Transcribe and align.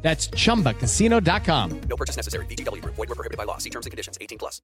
That's 0.00 0.30
chumbacasino.com. 0.30 1.80
No 1.88 1.96
purchase 1.96 2.16
necessary. 2.16 2.46
BGW. 2.46 2.82
Void 2.84 2.96
were 2.96 3.06
prohibited 3.14 3.36
by 3.36 3.44
law. 3.44 3.58
See 3.58 3.70
terms 3.70 3.84
and 3.84 3.90
conditions. 3.90 4.16
18 4.20 4.38
plus. 4.38 4.62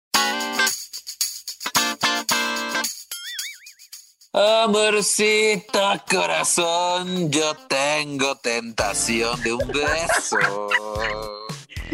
Amorcito 4.37 6.03
corazón, 6.11 7.31
yo 7.31 7.55
tengo 7.69 8.35
tentación 8.35 9.41
de 9.43 9.53
un 9.53 9.69
beso. 9.69 10.69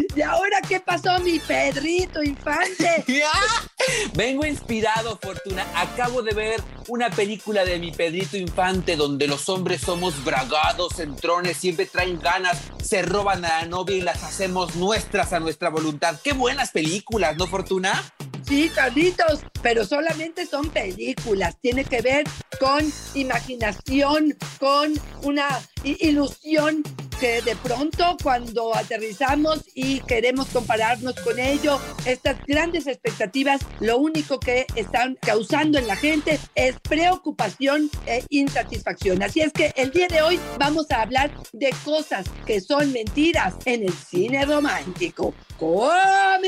¿Y 0.17 0.23
ahora 0.23 0.63
qué 0.67 0.81
pasó, 0.81 1.19
mi 1.21 1.39
Pedrito 1.39 2.23
infante? 2.23 3.05
Vengo 4.15 4.47
inspirado, 4.47 5.19
Fortuna. 5.21 5.67
Acabo 5.75 6.23
de 6.23 6.35
ver 6.35 6.63
una 6.89 7.11
película 7.11 7.65
de 7.65 7.79
mi 7.79 7.93
Pedrito 7.93 8.37
Infante 8.37 8.97
donde 8.97 9.27
los 9.27 9.49
hombres 9.49 9.81
somos 9.81 10.25
bragados, 10.25 10.95
centrones, 10.97 11.57
siempre 11.57 11.87
traen 11.87 12.19
ganas, 12.21 12.59
se 12.83 13.03
roban 13.03 13.45
a 13.45 13.61
la 13.61 13.67
novia 13.67 13.97
y 13.97 14.01
las 14.01 14.23
hacemos 14.23 14.77
nuestras 14.77 15.33
a 15.33 15.41
nuestra 15.41 15.71
voluntad. 15.71 16.19
Qué 16.23 16.33
buenas 16.33 16.71
películas, 16.71 17.37
¿no, 17.37 17.47
Fortuna? 17.47 18.13
Sí, 18.47 18.71
Carlitos, 18.75 19.41
pero 19.63 19.85
solamente 19.85 20.47
son 20.47 20.71
películas. 20.71 21.57
Tiene 21.61 21.85
que 21.85 22.01
ver 22.03 22.25
con 22.59 22.93
imaginación, 23.15 24.37
con 24.59 24.93
una 25.23 25.47
ilusión 25.85 26.83
que 27.21 27.43
de 27.43 27.55
pronto 27.57 28.17
cuando 28.23 28.75
aterrizamos 28.75 29.61
y 29.75 30.01
queremos 30.01 30.49
compararnos 30.49 31.15
con 31.17 31.39
ello, 31.39 31.79
estas 32.07 32.37
grandes 32.47 32.87
expectativas, 32.87 33.61
lo 33.79 33.99
único 33.99 34.41
que 34.41 34.67
están 34.75 35.19
causando 35.21 35.79
en 35.79 35.87
la 35.87 35.97
gente 35.97 36.41
es 36.55 36.81
preocupación 36.81 37.91
e 38.07 38.25
insatisfacción. 38.31 39.23
Así 39.23 39.43
es 39.43 39.53
que 39.53 39.73
el 39.77 39.91
día 39.91 40.09
de 40.09 40.23
hoy 40.23 40.41
vamos 40.59 40.91
a 40.91 41.03
hablar 41.03 41.31
de 41.53 41.75
cosas 41.85 42.25
que 42.47 42.63
son 42.63 42.91
mentiras 42.93 43.55
en 43.67 43.83
el 43.83 43.93
cine 43.93 44.47
romántico. 44.47 45.35
¡Comenzamos! 45.59 46.41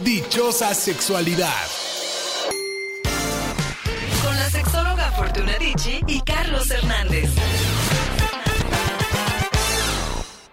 Dichosa 0.00 0.74
sexualidad. 0.74 1.87
Y 5.86 6.20
Carlos 6.22 6.68
Hernández. 6.72 7.30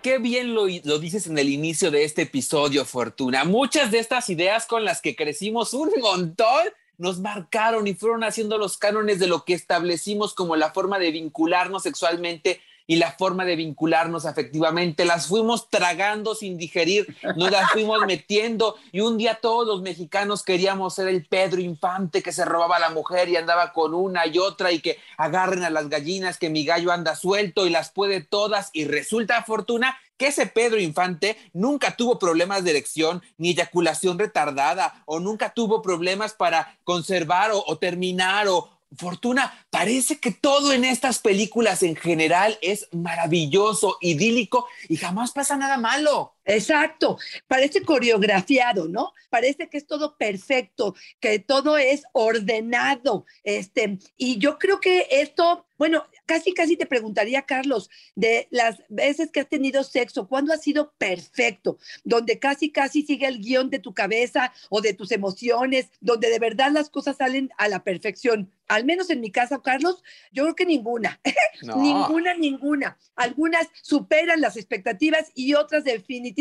Qué 0.03 0.19
bien 0.19 0.53
lo, 0.53 0.67
lo 0.83 0.99
dices 0.99 1.25
en 1.25 1.39
el 1.39 1.49
inicio 1.49 1.89
de 1.89 2.03
este 2.03 2.23
episodio, 2.23 2.85
Fortuna. 2.85 3.43
Muchas 3.43 3.89
de 3.89 3.97
estas 3.97 4.29
ideas 4.29 4.67
con 4.67 4.85
las 4.85 5.01
que 5.01 5.15
crecimos 5.15 5.73
un 5.73 5.89
montón 5.99 6.67
nos 6.99 7.19
marcaron 7.19 7.87
y 7.87 7.95
fueron 7.95 8.23
haciendo 8.23 8.59
los 8.59 8.77
cánones 8.77 9.17
de 9.17 9.25
lo 9.25 9.45
que 9.45 9.55
establecimos 9.55 10.35
como 10.35 10.55
la 10.55 10.71
forma 10.71 10.99
de 10.99 11.09
vincularnos 11.09 11.81
sexualmente 11.81 12.61
y 12.87 12.97
la 12.97 13.11
forma 13.11 13.45
de 13.45 13.55
vincularnos 13.55 14.25
afectivamente. 14.25 15.05
Las 15.05 15.27
fuimos 15.27 15.69
tragando 15.69 16.35
sin 16.35 16.57
digerir, 16.57 17.15
nos 17.35 17.51
las 17.51 17.71
fuimos 17.71 18.05
metiendo 18.05 18.75
y 18.91 19.01
un 19.01 19.17
día 19.17 19.39
todos 19.41 19.67
los 19.67 19.81
mexicanos 19.81 20.43
queríamos 20.43 20.95
ser 20.95 21.07
el 21.07 21.25
Pedro 21.25 21.61
Infante 21.61 22.21
que 22.21 22.31
se 22.31 22.45
robaba 22.45 22.77
a 22.77 22.79
la 22.79 22.89
mujer 22.89 23.29
y 23.29 23.35
andaba 23.35 23.73
con 23.73 23.93
una 23.93 24.27
y 24.27 24.37
otra 24.37 24.71
y 24.71 24.79
que 24.79 24.97
agarren 25.17 25.63
a 25.63 25.69
las 25.69 25.89
gallinas 25.89 26.37
que 26.37 26.49
mi 26.49 26.65
gallo 26.65 26.91
anda 26.91 27.15
suelto 27.15 27.65
y 27.65 27.69
las 27.69 27.91
puede 27.91 28.21
todas 28.21 28.69
y 28.73 28.85
resulta 28.85 29.43
fortuna 29.43 29.97
que 30.17 30.27
ese 30.27 30.47
Pedro 30.47 30.79
Infante 30.79 31.37
nunca 31.53 31.97
tuvo 31.97 32.19
problemas 32.19 32.63
de 32.63 32.71
erección 32.71 33.21
ni 33.37 33.49
eyaculación 33.49 34.17
retardada 34.17 35.03
o 35.05 35.19
nunca 35.19 35.53
tuvo 35.53 35.81
problemas 35.81 36.33
para 36.33 36.77
conservar 36.83 37.51
o, 37.51 37.63
o 37.67 37.77
terminar 37.77 38.47
o, 38.47 38.74
Fortuna, 38.97 39.67
parece 39.69 40.19
que 40.19 40.31
todo 40.31 40.71
en 40.71 40.85
estas 40.85 41.19
películas 41.19 41.83
en 41.83 41.95
general 41.95 42.57
es 42.61 42.87
maravilloso, 42.93 43.97
idílico 43.99 44.67
y 44.87 44.97
jamás 44.97 45.31
pasa 45.31 45.57
nada 45.57 45.77
malo. 45.77 46.34
Exacto, 46.45 47.17
parece 47.47 47.81
coreografiado, 47.81 48.87
¿no? 48.87 49.13
Parece 49.29 49.67
que 49.67 49.77
es 49.77 49.87
todo 49.87 50.15
perfecto, 50.15 50.95
que 51.19 51.39
todo 51.39 51.77
es 51.77 52.03
ordenado, 52.13 53.25
este, 53.43 53.97
y 54.15 54.37
yo 54.37 54.59
creo 54.59 54.79
que 54.79 55.07
esto, 55.09 55.65
bueno, 55.77 56.05
casi 56.27 56.53
casi 56.53 56.77
te 56.77 56.85
preguntaría, 56.85 57.41
Carlos, 57.41 57.89
de 58.15 58.47
las 58.51 58.83
veces 58.89 59.31
que 59.31 59.39
has 59.39 59.49
tenido 59.49 59.83
sexo, 59.83 60.27
¿cuándo 60.27 60.53
ha 60.53 60.57
sido 60.57 60.93
perfecto? 60.97 61.77
Donde 62.03 62.37
casi 62.37 62.71
casi 62.71 63.01
sigue 63.01 63.27
el 63.27 63.39
guion 63.39 63.69
de 63.69 63.79
tu 63.79 63.93
cabeza 63.93 64.53
o 64.69 64.81
de 64.81 64.93
tus 64.93 65.11
emociones, 65.11 65.89
donde 65.99 66.29
de 66.29 66.39
verdad 66.39 66.71
las 66.71 66.89
cosas 66.89 67.17
salen 67.17 67.49
a 67.57 67.67
la 67.67 67.83
perfección. 67.83 68.51
Al 68.67 68.85
menos 68.85 69.09
en 69.09 69.21
mi 69.21 69.31
caso, 69.31 69.61
Carlos, 69.61 70.03
yo 70.31 70.43
creo 70.43 70.55
que 70.55 70.65
ninguna. 70.65 71.19
No. 71.61 71.77
Ninguna, 71.77 72.33
ninguna. 72.33 72.97
Algunas 73.15 73.69
superan 73.81 74.41
las 74.41 74.57
expectativas 74.57 75.31
y 75.33 75.53
otras 75.53 75.85
definitivamente 75.85 76.34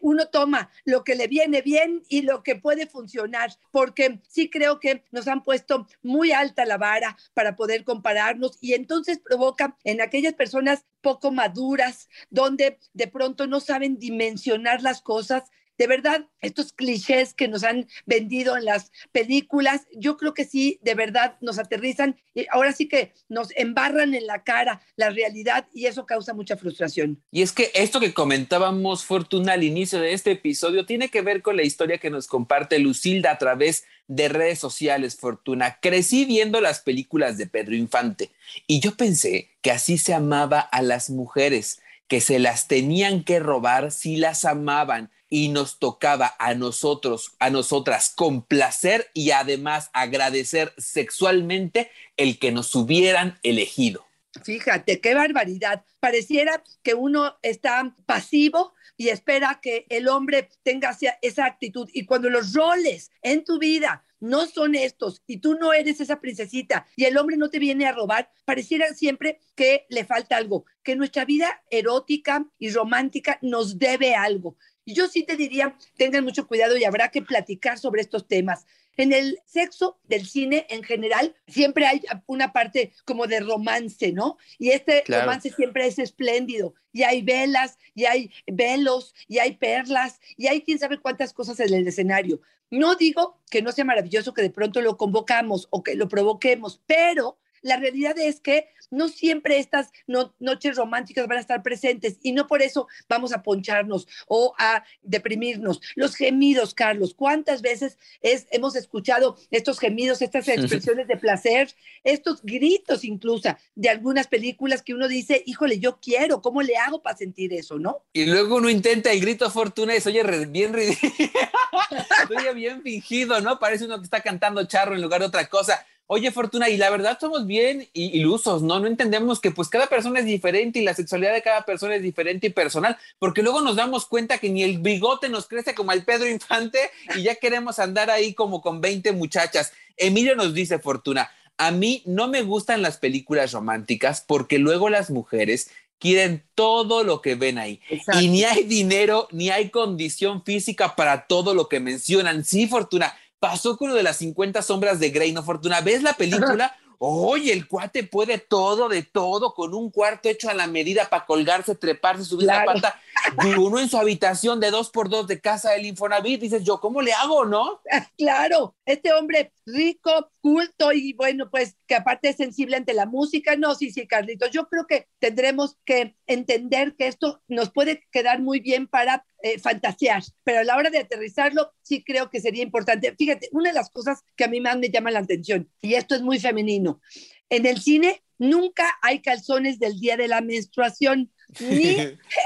uno 0.00 0.26
toma 0.28 0.70
lo 0.84 1.04
que 1.04 1.14
le 1.14 1.26
viene 1.28 1.62
bien 1.62 2.02
y 2.08 2.22
lo 2.22 2.42
que 2.42 2.56
puede 2.56 2.86
funcionar, 2.86 3.50
porque 3.70 4.20
sí 4.28 4.50
creo 4.50 4.80
que 4.80 5.04
nos 5.10 5.28
han 5.28 5.42
puesto 5.42 5.86
muy 6.02 6.32
alta 6.32 6.64
la 6.64 6.78
vara 6.78 7.16
para 7.34 7.56
poder 7.56 7.84
compararnos 7.84 8.58
y 8.60 8.74
entonces 8.74 9.18
provoca 9.18 9.76
en 9.84 10.00
aquellas 10.00 10.34
personas 10.34 10.84
poco 11.00 11.30
maduras, 11.30 12.08
donde 12.30 12.78
de 12.94 13.08
pronto 13.08 13.46
no 13.46 13.60
saben 13.60 13.98
dimensionar 13.98 14.82
las 14.82 15.02
cosas, 15.02 15.44
de 15.78 15.86
verdad, 15.86 16.26
estos 16.40 16.72
clichés 16.72 17.34
que 17.34 17.48
nos 17.48 17.64
han 17.64 17.88
vendido 18.06 18.56
en 18.56 18.64
las 18.64 18.92
películas, 19.12 19.82
yo 19.94 20.16
creo 20.16 20.34
que 20.34 20.44
sí, 20.44 20.78
de 20.82 20.94
verdad 20.94 21.36
nos 21.40 21.58
aterrizan 21.58 22.16
y 22.34 22.46
ahora 22.50 22.72
sí 22.72 22.88
que 22.88 23.12
nos 23.28 23.48
embarran 23.56 24.14
en 24.14 24.26
la 24.26 24.44
cara 24.44 24.82
la 24.96 25.10
realidad 25.10 25.66
y 25.72 25.86
eso 25.86 26.06
causa 26.06 26.34
mucha 26.34 26.56
frustración. 26.56 27.22
Y 27.30 27.42
es 27.42 27.52
que 27.52 27.70
esto 27.74 28.00
que 28.00 28.14
comentábamos, 28.14 29.04
Fortuna, 29.04 29.54
al 29.54 29.64
inicio 29.64 30.00
de 30.00 30.12
este 30.12 30.32
episodio, 30.32 30.86
tiene 30.86 31.08
que 31.08 31.22
ver 31.22 31.42
con 31.42 31.56
la 31.56 31.62
historia 31.62 31.98
que 31.98 32.10
nos 32.10 32.26
comparte 32.26 32.78
Lucilda 32.78 33.32
a 33.32 33.38
través 33.38 33.84
de 34.06 34.28
redes 34.28 34.58
sociales, 34.58 35.16
Fortuna. 35.16 35.78
Crecí 35.80 36.24
viendo 36.24 36.60
las 36.60 36.80
películas 36.80 37.38
de 37.38 37.46
Pedro 37.46 37.74
Infante 37.74 38.30
y 38.66 38.80
yo 38.80 38.96
pensé 38.96 39.50
que 39.62 39.70
así 39.70 39.98
se 39.98 40.14
amaba 40.14 40.60
a 40.60 40.82
las 40.82 41.10
mujeres, 41.10 41.80
que 42.06 42.20
se 42.20 42.38
las 42.38 42.68
tenían 42.68 43.24
que 43.24 43.40
robar 43.40 43.90
si 43.90 44.16
las 44.16 44.44
amaban 44.44 45.10
y 45.36 45.48
nos 45.48 45.80
tocaba 45.80 46.36
a 46.38 46.54
nosotros, 46.54 47.32
a 47.40 47.50
nosotras, 47.50 48.12
complacer 48.14 49.10
y 49.14 49.32
además 49.32 49.90
agradecer 49.92 50.72
sexualmente 50.78 51.90
el 52.16 52.38
que 52.38 52.52
nos 52.52 52.72
hubieran 52.76 53.36
elegido. 53.42 54.06
Fíjate, 54.44 55.00
qué 55.00 55.12
barbaridad. 55.14 55.84
Pareciera 55.98 56.62
que 56.84 56.94
uno 56.94 57.36
está 57.42 57.96
pasivo 58.06 58.74
y 58.96 59.08
espera 59.08 59.58
que 59.60 59.86
el 59.88 60.06
hombre 60.06 60.50
tenga 60.62 60.96
esa- 61.20 61.44
actitud. 61.46 61.88
Y 61.92 62.04
cuando 62.06 62.30
los 62.30 62.52
roles 62.52 63.10
en 63.22 63.42
tu 63.42 63.58
vida 63.58 64.04
no 64.20 64.46
son 64.46 64.76
estos 64.76 65.20
y 65.26 65.38
tú 65.38 65.56
no 65.56 65.72
eres 65.72 66.00
esa 66.00 66.20
princesita 66.20 66.86
y 66.96 67.04
el 67.06 67.16
hombre 67.18 67.36
no 67.36 67.50
te 67.50 67.58
viene 67.58 67.86
a 67.86 67.92
robar, 67.92 68.30
pareciera 68.44 68.94
siempre 68.94 69.40
que 69.56 69.84
le 69.88 70.04
falta 70.04 70.36
algo, 70.36 70.64
que 70.84 70.94
nuestra 70.94 71.24
vida 71.24 71.62
erótica 71.70 72.46
y 72.58 72.70
romántica 72.70 73.38
nos 73.42 73.78
debe 73.78 74.14
algo. 74.14 74.56
Y 74.84 74.94
yo 74.94 75.08
sí 75.08 75.22
te 75.22 75.36
diría, 75.36 75.76
tengan 75.96 76.24
mucho 76.24 76.46
cuidado 76.46 76.76
y 76.76 76.84
habrá 76.84 77.10
que 77.10 77.22
platicar 77.22 77.78
sobre 77.78 78.02
estos 78.02 78.26
temas. 78.28 78.66
En 78.96 79.12
el 79.12 79.40
sexo 79.44 79.98
del 80.04 80.24
cine 80.26 80.66
en 80.70 80.84
general 80.84 81.34
siempre 81.48 81.86
hay 81.86 82.02
una 82.26 82.52
parte 82.52 82.92
como 83.04 83.26
de 83.26 83.40
romance, 83.40 84.12
¿no? 84.12 84.38
Y 84.58 84.70
este 84.70 85.02
Claro. 85.02 85.24
romance 85.24 85.50
siempre 85.50 85.86
es 85.86 85.98
espléndido. 85.98 86.74
Y 86.92 87.02
hay 87.02 87.22
velas, 87.22 87.76
y 87.94 88.04
hay 88.04 88.30
velos, 88.46 89.14
y 89.26 89.38
hay 89.38 89.56
perlas, 89.56 90.20
y 90.36 90.46
hay 90.46 90.62
quién 90.62 90.78
sabe 90.78 90.98
cuántas 91.00 91.32
cosas 91.32 91.58
en 91.58 91.74
el 91.74 91.88
escenario. 91.88 92.40
No 92.70 92.94
digo 92.94 93.40
que 93.50 93.62
no 93.62 93.72
sea 93.72 93.84
maravilloso 93.84 94.32
que 94.32 94.42
de 94.42 94.50
pronto 94.50 94.80
lo 94.80 94.96
convocamos 94.96 95.66
o 95.70 95.82
que 95.82 95.96
lo 95.96 96.06
provoquemos, 96.08 96.80
pero 96.86 97.38
la 97.64 97.78
realidad 97.78 98.16
es 98.18 98.40
que 98.40 98.68
no 98.90 99.08
siempre 99.08 99.58
estas 99.58 99.90
no- 100.06 100.34
noches 100.38 100.76
románticas 100.76 101.26
van 101.26 101.38
a 101.38 101.40
estar 101.40 101.62
presentes 101.62 102.18
y 102.22 102.32
no 102.32 102.46
por 102.46 102.62
eso 102.62 102.86
vamos 103.08 103.32
a 103.32 103.42
poncharnos 103.42 104.06
o 104.28 104.54
a 104.58 104.84
deprimirnos. 105.02 105.80
Los 105.96 106.14
gemidos, 106.14 106.74
Carlos, 106.74 107.14
¿cuántas 107.14 107.62
veces 107.62 107.98
es, 108.20 108.46
hemos 108.50 108.76
escuchado 108.76 109.36
estos 109.50 109.80
gemidos, 109.80 110.22
estas 110.22 110.46
expresiones 110.46 111.08
de 111.08 111.16
placer, 111.16 111.74
estos 112.04 112.42
gritos 112.42 113.02
incluso 113.04 113.56
de 113.74 113.88
algunas 113.88 114.28
películas 114.28 114.82
que 114.82 114.94
uno 114.94 115.08
dice, 115.08 115.42
híjole, 115.46 115.78
yo 115.80 115.98
quiero, 116.00 116.42
¿cómo 116.42 116.62
le 116.62 116.76
hago 116.76 117.02
para 117.02 117.16
sentir 117.16 117.52
eso, 117.54 117.78
no? 117.78 118.04
Y 118.12 118.26
luego 118.26 118.56
uno 118.56 118.68
intenta 118.68 119.10
el 119.10 119.20
grito 119.20 119.50
Fortuna 119.50 119.96
y 119.96 120.00
se 120.00 120.10
oye 120.10 120.22
bien 120.46 120.72
ridículo. 120.74 121.12
bien 122.54 122.82
fingido, 122.82 123.40
¿no? 123.40 123.58
Parece 123.58 123.86
uno 123.86 123.98
que 123.98 124.04
está 124.04 124.20
cantando 124.20 124.64
charro 124.66 124.94
en 124.94 125.02
lugar 125.02 125.20
de 125.20 125.26
otra 125.26 125.46
cosa. 125.48 125.84
Oye, 126.06 126.30
Fortuna, 126.30 126.68
y 126.68 126.76
la 126.76 126.90
verdad 126.90 127.18
somos 127.18 127.46
bien 127.46 127.88
ilusos, 127.94 128.62
¿no? 128.62 128.78
No 128.78 128.86
entendemos 128.86 129.40
que 129.40 129.50
pues 129.50 129.68
cada 129.68 129.86
persona 129.86 130.20
es 130.20 130.26
diferente 130.26 130.78
y 130.78 130.82
la 130.82 130.92
sexualidad 130.92 131.32
de 131.32 131.40
cada 131.40 131.64
persona 131.64 131.94
es 131.94 132.02
diferente 132.02 132.48
y 132.48 132.50
personal, 132.50 132.98
porque 133.18 133.42
luego 133.42 133.62
nos 133.62 133.76
damos 133.76 134.04
cuenta 134.04 134.36
que 134.36 134.50
ni 134.50 134.62
el 134.62 134.78
bigote 134.78 135.30
nos 135.30 135.46
crece 135.46 135.74
como 135.74 135.92
el 135.92 136.04
Pedro 136.04 136.28
Infante 136.28 136.78
y 137.16 137.22
ya 137.22 137.36
queremos 137.36 137.78
andar 137.78 138.10
ahí 138.10 138.34
como 138.34 138.60
con 138.60 138.82
20 138.82 139.12
muchachas. 139.12 139.72
Emilio 139.96 140.36
nos 140.36 140.52
dice, 140.52 140.78
Fortuna, 140.78 141.30
a 141.56 141.70
mí 141.70 142.02
no 142.04 142.28
me 142.28 142.42
gustan 142.42 142.82
las 142.82 142.98
películas 142.98 143.52
románticas 143.52 144.22
porque 144.26 144.58
luego 144.58 144.90
las 144.90 145.10
mujeres 145.10 145.70
quieren 145.98 146.44
todo 146.54 147.02
lo 147.02 147.22
que 147.22 147.34
ven 147.34 147.56
ahí. 147.58 147.80
Exacto. 147.88 148.20
Y 148.20 148.28
ni 148.28 148.44
hay 148.44 148.64
dinero, 148.64 149.26
ni 149.30 149.48
hay 149.48 149.70
condición 149.70 150.44
física 150.44 150.96
para 150.96 151.26
todo 151.26 151.54
lo 151.54 151.68
que 151.68 151.80
mencionan. 151.80 152.44
Sí, 152.44 152.66
Fortuna, 152.66 153.16
pasó 153.44 153.76
con 153.76 153.90
lo 153.90 153.94
de 153.94 154.02
las 154.02 154.16
50 154.16 154.62
sombras 154.62 154.98
de 154.98 155.10
Grey, 155.10 155.30
¿no, 155.32 155.42
Fortuna? 155.42 155.82
¿Ves 155.82 156.02
la 156.02 156.14
película? 156.14 156.74
Oye, 156.98 157.52
el 157.52 157.68
cuate 157.68 158.04
puede 158.04 158.38
todo, 158.38 158.88
de 158.88 159.02
todo, 159.02 159.52
con 159.52 159.74
un 159.74 159.90
cuarto 159.90 160.30
hecho 160.30 160.48
a 160.48 160.54
la 160.54 160.66
medida 160.66 161.10
para 161.10 161.26
colgarse, 161.26 161.74
treparse, 161.74 162.24
subir 162.24 162.46
Claro. 162.46 162.72
la 162.72 162.80
pata. 162.80 163.00
Y 163.44 163.52
uno 163.58 163.80
en 163.80 163.90
su 163.90 163.98
habitación 163.98 164.60
de 164.60 164.70
dos 164.70 164.88
por 164.88 165.10
dos 165.10 165.26
de 165.26 165.42
casa 165.42 165.72
del 165.72 165.84
Infonavit, 165.84 166.40
dices 166.40 166.64
yo, 166.64 166.80
¿cómo 166.80 167.02
le 167.02 167.12
hago, 167.12 167.44
no? 167.44 167.82
Claro, 168.16 168.74
este 168.86 169.12
hombre 169.12 169.52
rico, 169.66 170.30
culto 170.40 170.92
y 170.92 171.12
bueno, 171.12 171.50
pues 171.50 171.76
que 171.86 171.96
aparte 171.96 172.30
es 172.30 172.36
sensible 172.36 172.76
ante 172.76 172.94
la 172.94 173.04
música. 173.04 173.56
No, 173.56 173.74
sí, 173.74 173.90
sí, 173.90 174.06
Carlitos, 174.06 174.50
yo 174.52 174.68
creo 174.68 174.86
que 174.86 175.06
tendremos 175.18 175.76
que 175.84 176.16
entender 176.26 176.94
que 176.96 177.08
esto 177.08 177.42
nos 177.48 177.70
puede 177.70 178.06
quedar 178.10 178.40
muy 178.40 178.60
bien 178.60 178.86
para 178.86 179.26
eh, 179.44 179.58
fantasear, 179.58 180.22
pero 180.42 180.60
a 180.60 180.64
la 180.64 180.74
hora 180.74 180.88
de 180.88 180.96
aterrizarlo, 180.96 181.70
sí 181.82 182.02
creo 182.02 182.30
que 182.30 182.40
sería 182.40 182.62
importante. 182.62 183.14
Fíjate, 183.14 183.50
una 183.52 183.68
de 183.68 183.74
las 183.74 183.90
cosas 183.90 184.24
que 184.36 184.44
a 184.44 184.48
mí 184.48 184.58
más 184.58 184.78
me 184.78 184.88
llama 184.88 185.10
la 185.10 185.18
atención, 185.18 185.70
y 185.82 185.96
esto 185.96 186.14
es 186.14 186.22
muy 186.22 186.40
femenino, 186.40 187.02
en 187.50 187.66
el 187.66 187.78
cine 187.78 188.22
nunca 188.38 188.88
hay 189.02 189.20
calzones 189.20 189.78
del 189.78 190.00
día 190.00 190.16
de 190.16 190.28
la 190.28 190.40
menstruación, 190.40 191.30
ni 191.60 191.96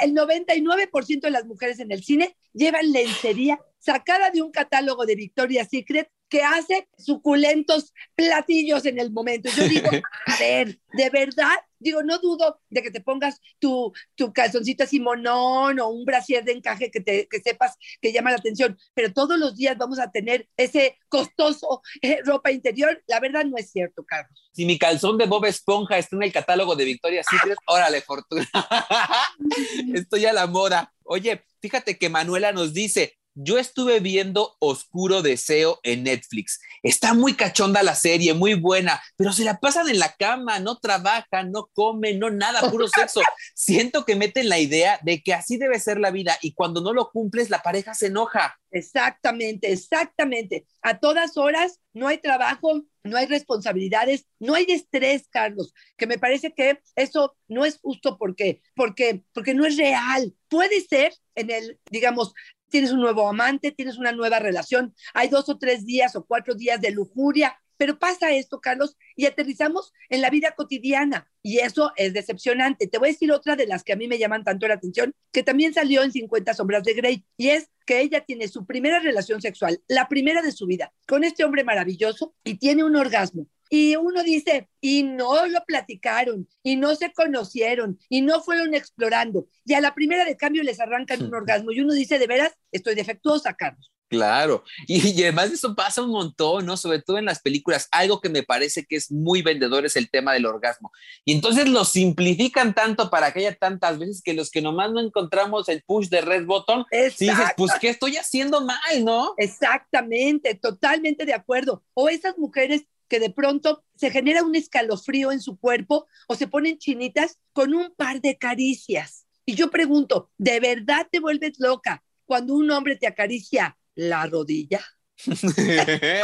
el 0.02 0.12
99% 0.12 1.20
de 1.20 1.30
las 1.30 1.44
mujeres 1.44 1.78
en 1.78 1.92
el 1.92 2.02
cine 2.02 2.36
llevan 2.52 2.90
lencería 2.90 3.60
sacada 3.78 4.32
de 4.32 4.42
un 4.42 4.50
catálogo 4.50 5.06
de 5.06 5.14
Victoria's 5.14 5.68
Secret 5.70 6.10
que 6.28 6.42
hace 6.42 6.88
suculentos 6.98 7.92
platillos 8.14 8.84
en 8.86 8.98
el 8.98 9.10
momento. 9.10 9.50
Yo 9.56 9.68
digo, 9.68 9.88
a 10.26 10.36
ver, 10.38 10.78
de 10.92 11.10
verdad, 11.10 11.56
digo, 11.78 12.02
no 12.02 12.18
dudo 12.18 12.60
de 12.68 12.82
que 12.82 12.90
te 12.90 13.00
pongas 13.00 13.40
tu, 13.58 13.92
tu 14.14 14.32
calzoncito 14.32 14.84
así 14.84 15.00
monón 15.00 15.80
o 15.80 15.88
un 15.88 16.04
brasier 16.04 16.44
de 16.44 16.52
encaje 16.52 16.90
que, 16.90 17.00
te, 17.00 17.28
que 17.28 17.40
sepas 17.40 17.76
que 18.00 18.12
llama 18.12 18.30
la 18.30 18.36
atención, 18.36 18.78
pero 18.94 19.12
todos 19.12 19.38
los 19.38 19.56
días 19.56 19.76
vamos 19.78 19.98
a 19.98 20.10
tener 20.10 20.48
ese 20.56 20.98
costoso 21.08 21.82
eh, 22.02 22.18
ropa 22.24 22.50
interior. 22.50 23.02
La 23.06 23.20
verdad 23.20 23.44
no 23.44 23.56
es 23.56 23.70
cierto, 23.70 24.04
Carlos. 24.04 24.50
Si 24.52 24.66
mi 24.66 24.78
calzón 24.78 25.18
de 25.18 25.26
Bob 25.26 25.44
Esponja 25.46 25.98
está 25.98 26.16
en 26.16 26.24
el 26.24 26.32
catálogo 26.32 26.76
de 26.76 26.84
Victoria's 26.84 27.26
Secret, 27.30 27.58
órale, 27.66 28.00
Fortuna. 28.02 28.48
Estoy 29.94 30.26
a 30.26 30.32
la 30.32 30.46
moda. 30.46 30.92
Oye, 31.04 31.44
fíjate 31.60 31.96
que 31.96 32.08
Manuela 32.08 32.52
nos 32.52 32.74
dice, 32.74 33.18
yo 33.40 33.56
estuve 33.56 34.00
viendo 34.00 34.56
Oscuro 34.58 35.22
Deseo 35.22 35.78
en 35.84 36.02
Netflix. 36.02 36.60
Está 36.82 37.14
muy 37.14 37.34
cachonda 37.34 37.84
la 37.84 37.94
serie, 37.94 38.34
muy 38.34 38.54
buena, 38.54 39.00
pero 39.16 39.32
se 39.32 39.44
la 39.44 39.60
pasan 39.60 39.88
en 39.88 40.00
la 40.00 40.12
cama, 40.14 40.58
no 40.58 40.78
trabajan, 40.78 41.52
no 41.52 41.70
comen, 41.72 42.18
no 42.18 42.30
nada, 42.30 42.68
puro 42.68 42.88
sexo. 42.88 43.20
Siento 43.54 44.04
que 44.04 44.16
meten 44.16 44.48
la 44.48 44.58
idea 44.58 44.98
de 45.02 45.22
que 45.22 45.34
así 45.34 45.56
debe 45.56 45.78
ser 45.78 46.00
la 46.00 46.10
vida 46.10 46.36
y 46.42 46.52
cuando 46.52 46.80
no 46.80 46.92
lo 46.92 47.10
cumples, 47.12 47.48
la 47.48 47.62
pareja 47.62 47.94
se 47.94 48.06
enoja. 48.06 48.58
Exactamente, 48.72 49.72
exactamente. 49.72 50.66
A 50.82 50.98
todas 50.98 51.36
horas 51.36 51.80
no 51.92 52.08
hay 52.08 52.18
trabajo, 52.18 52.82
no 53.04 53.16
hay 53.16 53.26
responsabilidades, 53.26 54.26
no 54.40 54.54
hay 54.54 54.66
estrés, 54.68 55.28
Carlos, 55.30 55.72
que 55.96 56.06
me 56.06 56.18
parece 56.18 56.52
que 56.52 56.80
eso 56.96 57.36
no 57.46 57.64
es 57.64 57.78
justo 57.80 58.18
porque, 58.18 58.62
porque, 58.74 59.22
porque 59.32 59.54
no 59.54 59.64
es 59.64 59.76
real. 59.76 60.34
Puede 60.48 60.80
ser 60.80 61.12
en 61.34 61.50
el, 61.50 61.78
digamos, 61.90 62.34
tienes 62.68 62.92
un 62.92 63.00
nuevo 63.00 63.28
amante, 63.28 63.72
tienes 63.72 63.98
una 63.98 64.12
nueva 64.12 64.38
relación, 64.38 64.94
hay 65.14 65.28
dos 65.28 65.48
o 65.48 65.58
tres 65.58 65.84
días 65.84 66.16
o 66.16 66.24
cuatro 66.24 66.54
días 66.54 66.80
de 66.80 66.90
lujuria, 66.90 67.58
pero 67.78 67.98
pasa 67.98 68.32
esto, 68.32 68.60
Carlos, 68.60 68.96
y 69.16 69.26
aterrizamos 69.26 69.94
en 70.10 70.20
la 70.20 70.30
vida 70.30 70.52
cotidiana. 70.56 71.30
Y 71.42 71.58
eso 71.58 71.92
es 71.96 72.12
decepcionante. 72.12 72.88
Te 72.88 72.98
voy 72.98 73.08
a 73.08 73.12
decir 73.12 73.30
otra 73.30 73.54
de 73.56 73.66
las 73.66 73.84
que 73.84 73.92
a 73.92 73.96
mí 73.96 74.08
me 74.08 74.18
llaman 74.18 74.44
tanto 74.44 74.66
la 74.66 74.74
atención, 74.74 75.14
que 75.32 75.44
también 75.44 75.72
salió 75.72 76.02
en 76.02 76.12
50 76.12 76.54
sombras 76.54 76.82
de 76.82 76.94
Grey, 76.94 77.24
y 77.36 77.50
es 77.50 77.70
que 77.86 78.00
ella 78.00 78.24
tiene 78.24 78.48
su 78.48 78.66
primera 78.66 78.98
relación 78.98 79.40
sexual, 79.40 79.80
la 79.86 80.08
primera 80.08 80.42
de 80.42 80.52
su 80.52 80.66
vida, 80.66 80.92
con 81.06 81.24
este 81.24 81.44
hombre 81.44 81.64
maravilloso, 81.64 82.34
y 82.42 82.56
tiene 82.58 82.82
un 82.82 82.96
orgasmo. 82.96 83.46
Y 83.70 83.96
uno 83.96 84.22
dice, 84.22 84.68
y 84.80 85.02
no 85.02 85.46
lo 85.46 85.64
platicaron, 85.64 86.48
y 86.62 86.76
no 86.76 86.94
se 86.94 87.12
conocieron, 87.12 87.98
y 88.08 88.22
no 88.22 88.40
fueron 88.40 88.74
explorando. 88.74 89.46
Y 89.64 89.74
a 89.74 89.80
la 89.80 89.94
primera 89.94 90.24
de 90.24 90.36
cambio 90.36 90.62
les 90.62 90.80
arrancan 90.80 91.22
un 91.22 91.34
orgasmo. 91.34 91.72
Y 91.72 91.80
uno 91.80 91.92
dice, 91.92 92.18
de 92.18 92.26
veras, 92.26 92.52
estoy 92.72 92.94
defectuosa, 92.94 93.54
Carlos. 93.54 93.90
Claro, 94.08 94.64
y, 94.86 95.06
y, 95.06 95.22
además 95.22 95.52
eso 95.52 95.74
pasa 95.74 96.02
un 96.02 96.10
montón, 96.10 96.64
¿no? 96.64 96.78
Sobre 96.78 97.02
todo 97.02 97.18
en 97.18 97.26
las 97.26 97.40
películas, 97.40 97.88
algo 97.90 98.22
que 98.22 98.30
me 98.30 98.42
parece 98.42 98.86
que 98.86 98.96
es 98.96 99.12
muy 99.12 99.42
vendedor 99.42 99.84
es 99.84 99.96
el 99.96 100.08
tema 100.08 100.32
del 100.32 100.46
orgasmo. 100.46 100.90
Y 101.26 101.34
entonces 101.34 101.68
lo 101.68 101.84
simplifican 101.84 102.74
tanto 102.74 103.10
para 103.10 103.32
que 103.32 103.40
haya 103.40 103.54
tantas 103.54 103.98
veces 103.98 104.22
que 104.22 104.32
los 104.32 104.50
que 104.50 104.62
nomás 104.62 104.90
no 104.92 105.00
encontramos 105.00 105.68
el 105.68 105.82
push 105.82 106.08
de 106.08 106.22
red 106.22 106.46
button, 106.46 106.86
si 107.14 107.28
dices, 107.28 107.50
pues, 107.54 107.72
¿qué 107.78 107.90
estoy 107.90 108.16
haciendo 108.16 108.62
mal, 108.62 109.04
no? 109.04 109.34
Exactamente, 109.36 110.54
totalmente 110.54 111.26
de 111.26 111.34
acuerdo. 111.34 111.84
O 111.92 112.08
esas 112.08 112.38
mujeres 112.38 112.86
que 113.08 113.20
de 113.20 113.30
pronto 113.30 113.84
se 113.96 114.10
genera 114.10 114.42
un 114.42 114.54
escalofrío 114.54 115.32
en 115.32 115.40
su 115.40 115.58
cuerpo 115.58 116.06
o 116.28 116.34
se 116.34 116.46
ponen 116.46 116.78
chinitas 116.78 117.38
con 117.52 117.74
un 117.74 117.94
par 117.94 118.20
de 118.20 118.38
caricias. 118.38 119.26
Y 119.44 119.54
yo 119.54 119.70
pregunto, 119.70 120.30
¿de 120.36 120.60
verdad 120.60 121.08
te 121.10 121.20
vuelves 121.20 121.58
loca 121.58 122.04
cuando 122.26 122.54
un 122.54 122.70
hombre 122.70 122.96
te 122.96 123.06
acaricia 123.06 123.78
la 123.94 124.26
rodilla? 124.26 124.84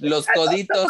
Los 0.00 0.26
coditos. 0.26 0.88